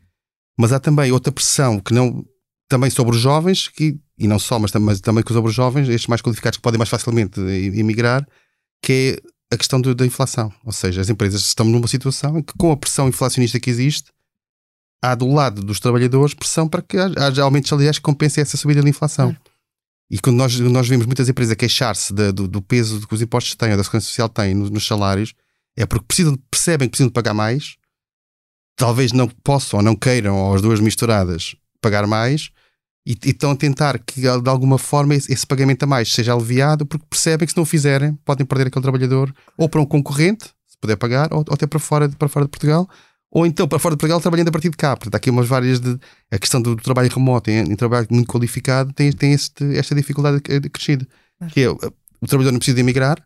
Mas 0.60 0.74
há 0.74 0.80
também 0.80 1.10
outra 1.10 1.32
pressão 1.32 1.80
que 1.80 1.94
não 1.94 2.26
também 2.68 2.90
sobre 2.90 3.16
os 3.16 3.22
jovens, 3.22 3.70
que, 3.70 3.98
e 4.18 4.28
não 4.28 4.38
só, 4.38 4.60
mas 4.60 4.72
também, 4.72 4.88
mas 4.88 5.00
também 5.00 5.24
sobre 5.26 5.50
os 5.50 5.56
jovens, 5.56 5.88
estes 5.88 6.08
mais 6.08 6.22
qualificados 6.22 6.58
que 6.58 6.62
podem 6.62 6.78
mais 6.78 6.90
facilmente 6.90 7.40
emigrar, 7.40 8.28
que 8.84 9.18
é 9.18 9.56
a 9.56 9.58
questão 9.58 9.80
do, 9.80 9.96
da 9.96 10.06
inflação. 10.06 10.52
Ou 10.66 10.74
seja, 10.74 11.00
as 11.00 11.10
empresas 11.10 11.42
estão 11.42 11.66
numa 11.66 11.88
situação 11.88 12.38
em 12.38 12.44
que, 12.44 12.54
com 12.58 12.74
a 12.74 12.78
pressão 12.78 13.08
inflacionista 13.08 13.58
que 13.58 13.70
existe, 13.70 14.12
há 15.02 15.16
do 15.16 15.32
lado 15.32 15.62
dos 15.62 15.80
trabalhadores 15.80 16.34
pressão 16.34 16.68
para 16.68 16.82
que 16.82 16.98
haja 16.98 17.42
aumentos 17.42 17.70
salariais 17.70 17.98
que 17.98 18.04
compensem 18.04 18.42
essa 18.42 18.58
subida 18.58 18.84
da 18.84 18.90
inflação. 18.90 19.36
E 20.12 20.20
quando 20.20 20.36
nós, 20.36 20.60
nós 20.60 20.90
vemos 20.90 21.06
muitas 21.06 21.30
empresas 21.30 21.56
queixar-se 21.56 22.14
do, 22.14 22.50
do, 22.50 22.62
peso 22.62 23.08
que 23.08 23.14
os 23.14 23.22
impostos 23.22 23.56
têm 23.56 23.72
ou 23.72 23.78
da 23.78 23.84
segurança 23.84 24.08
social 24.08 24.28
têm 24.28 24.54
nos, 24.54 24.70
nos 24.70 24.86
salários, 24.86 25.34
é 25.78 25.86
porque 25.86 26.06
precisam, 26.06 26.36
percebem 26.52 26.90
que 26.90 26.92
precisam 26.92 27.08
de 27.08 27.14
pagar 27.14 27.34
mais, 27.34 27.78
talvez 28.80 29.12
não 29.12 29.28
possam 29.28 29.80
ou 29.80 29.84
não 29.84 29.94
queiram, 29.94 30.38
ou 30.38 30.56
as 30.56 30.62
duas 30.62 30.80
misturadas, 30.80 31.54
pagar 31.82 32.08
mais, 32.08 32.50
e, 33.06 33.12
e, 33.26 33.30
estão 33.30 33.52
a 33.52 33.56
tentar 33.56 34.00
que 34.00 34.22
de 34.22 34.50
alguma 34.50 34.78
forma 34.78 35.14
esse, 35.14 35.32
esse, 35.32 35.46
pagamento 35.46 35.84
a 35.84 35.88
mais 35.88 36.12
seja 36.12 36.34
aliviado 36.34 36.86
porque 36.86 37.06
percebem 37.10 37.46
que 37.46 37.52
se 37.52 37.58
não 37.58 37.64
o 37.64 37.66
fizerem 37.66 38.18
podem 38.24 38.46
perder 38.46 38.68
aquele 38.68 38.84
trabalhador 38.84 39.34
ou 39.58 39.68
para 39.68 39.82
um 39.82 39.86
concorrente, 39.86 40.46
se 40.66 40.78
puder 40.80 40.96
pagar, 40.96 41.34
ou, 41.34 41.40
ou 41.40 41.54
até 41.54 41.68
para 41.68 41.80
fora, 41.80 42.08
para 42.08 42.30
fora 42.30 42.46
de 42.46 42.52
Portugal, 42.52 42.88
ou 43.30 43.46
então 43.46 43.68
para 43.68 43.80
fora 43.80 43.96
de 43.96 44.00
Portugal 44.00 44.22
trabalhando 44.22 44.48
a 44.48 44.52
partir 44.52 44.70
de 44.70 44.78
cá. 44.78 44.96
Portanto, 44.96 45.16
há 45.16 45.18
aqui 45.18 45.30
umas 45.30 45.48
várias 45.48 45.80
de. 45.82 46.00
A 46.32 46.40
questão 46.40 46.62
do, 46.62 46.76
do 46.76 46.82
trabalho 46.82 47.10
remoto 47.10 47.52
em, 47.52 47.60
em, 47.60 47.76
trabalho 47.76 48.08
muito 48.10 48.32
qualificado 48.32 48.94
tem, 48.94 49.12
tem 49.12 49.34
este, 49.34 49.78
esta 49.78 49.94
dificuldade 49.94 50.40
crescida. 50.42 51.06
Que 51.52 51.62
é, 51.62 51.70
o 51.70 52.28
trabalhador 52.28 52.52
não 52.54 52.60
precisa 52.60 52.76
de 52.76 52.82
emigrar, 52.82 53.22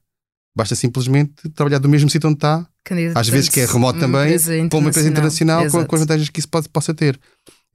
basta 0.55 0.75
simplesmente 0.75 1.49
trabalhar 1.49 1.79
do 1.79 1.89
mesmo 1.89 2.09
sítio 2.09 2.27
onde 2.27 2.37
está. 2.37 2.67
Às 3.15 3.29
vezes 3.29 3.49
que 3.49 3.59
é 3.59 3.65
remoto 3.65 3.99
também, 3.99 4.37
para 4.69 4.77
uma 4.77 4.89
empresa 4.89 5.07
internacional, 5.07 5.69
com, 5.69 5.85
com, 5.85 5.95
as 5.95 6.01
vantagens 6.01 6.29
que 6.29 6.39
isso 6.39 6.49
pode, 6.49 6.67
possa 6.69 6.93
ter. 6.93 7.19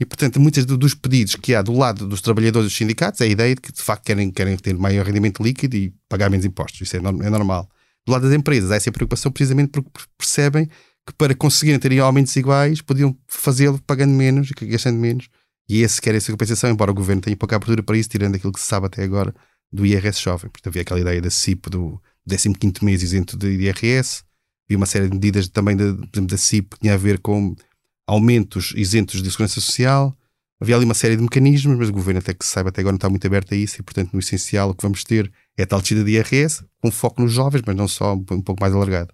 E, 0.00 0.04
portanto, 0.04 0.38
muitos 0.38 0.64
dos 0.64 0.94
pedidos 0.94 1.34
que 1.36 1.54
há 1.54 1.62
do 1.62 1.72
lado 1.72 2.06
dos 2.06 2.20
trabalhadores 2.20 2.68
dos 2.68 2.76
sindicatos 2.76 3.20
é 3.20 3.24
a 3.24 3.26
ideia 3.26 3.54
de 3.54 3.60
que, 3.60 3.72
de 3.72 3.82
facto, 3.82 4.04
querem, 4.04 4.30
querem 4.30 4.56
ter 4.56 4.76
maior 4.76 5.04
rendimento 5.04 5.42
líquido 5.42 5.76
e 5.76 5.92
pagar 6.08 6.30
menos 6.30 6.46
impostos. 6.46 6.80
Isso 6.80 6.96
é, 6.96 7.00
é 7.00 7.30
normal. 7.30 7.68
Do 8.06 8.12
lado 8.12 8.22
das 8.22 8.32
empresas, 8.32 8.70
há 8.70 8.76
essa 8.76 8.92
preocupação 8.92 9.32
precisamente 9.32 9.70
porque 9.70 9.90
percebem 10.16 10.66
que 10.66 11.14
para 11.16 11.34
conseguirem 11.34 11.80
ter 11.80 11.98
aumentos 11.98 12.36
iguais 12.36 12.80
podiam 12.80 13.16
fazê-lo 13.26 13.80
pagando 13.86 14.12
menos 14.12 14.50
e 14.50 14.66
gastando 14.66 14.98
menos. 14.98 15.28
E 15.68 15.82
esse 15.82 16.00
quer 16.00 16.14
essa 16.14 16.30
compensação, 16.30 16.70
embora 16.70 16.90
o 16.90 16.94
governo 16.94 17.20
tenha 17.20 17.36
pouca 17.36 17.56
abertura 17.56 17.82
para 17.82 17.96
isso, 17.96 18.08
tirando 18.08 18.36
aquilo 18.36 18.52
que 18.52 18.60
se 18.60 18.66
sabe 18.66 18.86
até 18.86 19.02
agora 19.02 19.34
do 19.72 19.84
IRS 19.84 20.20
jovem. 20.20 20.50
Portanto, 20.50 20.68
havia 20.68 20.82
aquela 20.82 21.00
ideia 21.00 21.20
da 21.20 21.30
CIP 21.30 21.68
do 21.68 22.00
15 22.26 22.84
mês 22.84 23.02
isento 23.02 23.36
de 23.36 23.48
IRS, 23.48 24.22
e 24.68 24.76
uma 24.76 24.86
série 24.86 25.08
de 25.08 25.14
medidas 25.14 25.48
também 25.48 25.76
da, 25.76 25.92
da 25.92 26.36
CIP 26.36 26.70
que 26.70 26.80
tinha 26.80 26.94
a 26.94 26.96
ver 26.96 27.18
com 27.18 27.54
aumentos 28.06 28.72
isentos 28.76 29.22
de 29.22 29.30
segurança 29.30 29.60
social. 29.60 30.16
Havia 30.60 30.76
ali 30.76 30.84
uma 30.84 30.94
série 30.94 31.16
de 31.16 31.22
mecanismos, 31.22 31.78
mas 31.78 31.88
o 31.88 31.92
governo, 31.92 32.18
até 32.18 32.34
que 32.34 32.44
se 32.44 32.50
saiba, 32.50 32.70
até 32.70 32.80
agora 32.80 32.92
não 32.92 32.96
está 32.96 33.08
muito 33.08 33.26
aberto 33.26 33.54
a 33.54 33.56
isso 33.56 33.80
e, 33.80 33.82
portanto, 33.82 34.10
no 34.12 34.18
essencial, 34.18 34.70
o 34.70 34.74
que 34.74 34.82
vamos 34.82 35.04
ter 35.04 35.30
é 35.56 35.62
a 35.62 35.66
tal 35.66 35.80
descida 35.80 36.02
de 36.02 36.12
IRS, 36.12 36.64
com 36.80 36.90
foco 36.90 37.22
nos 37.22 37.32
jovens, 37.32 37.62
mas 37.64 37.76
não 37.76 37.86
só, 37.86 38.14
um 38.14 38.42
pouco 38.42 38.60
mais 38.60 38.74
alargado. 38.74 39.12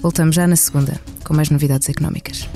Voltamos 0.00 0.34
já 0.34 0.48
na 0.48 0.56
segunda, 0.56 1.00
com 1.22 1.32
mais 1.32 1.48
novidades 1.48 1.88
económicas. 1.88 2.48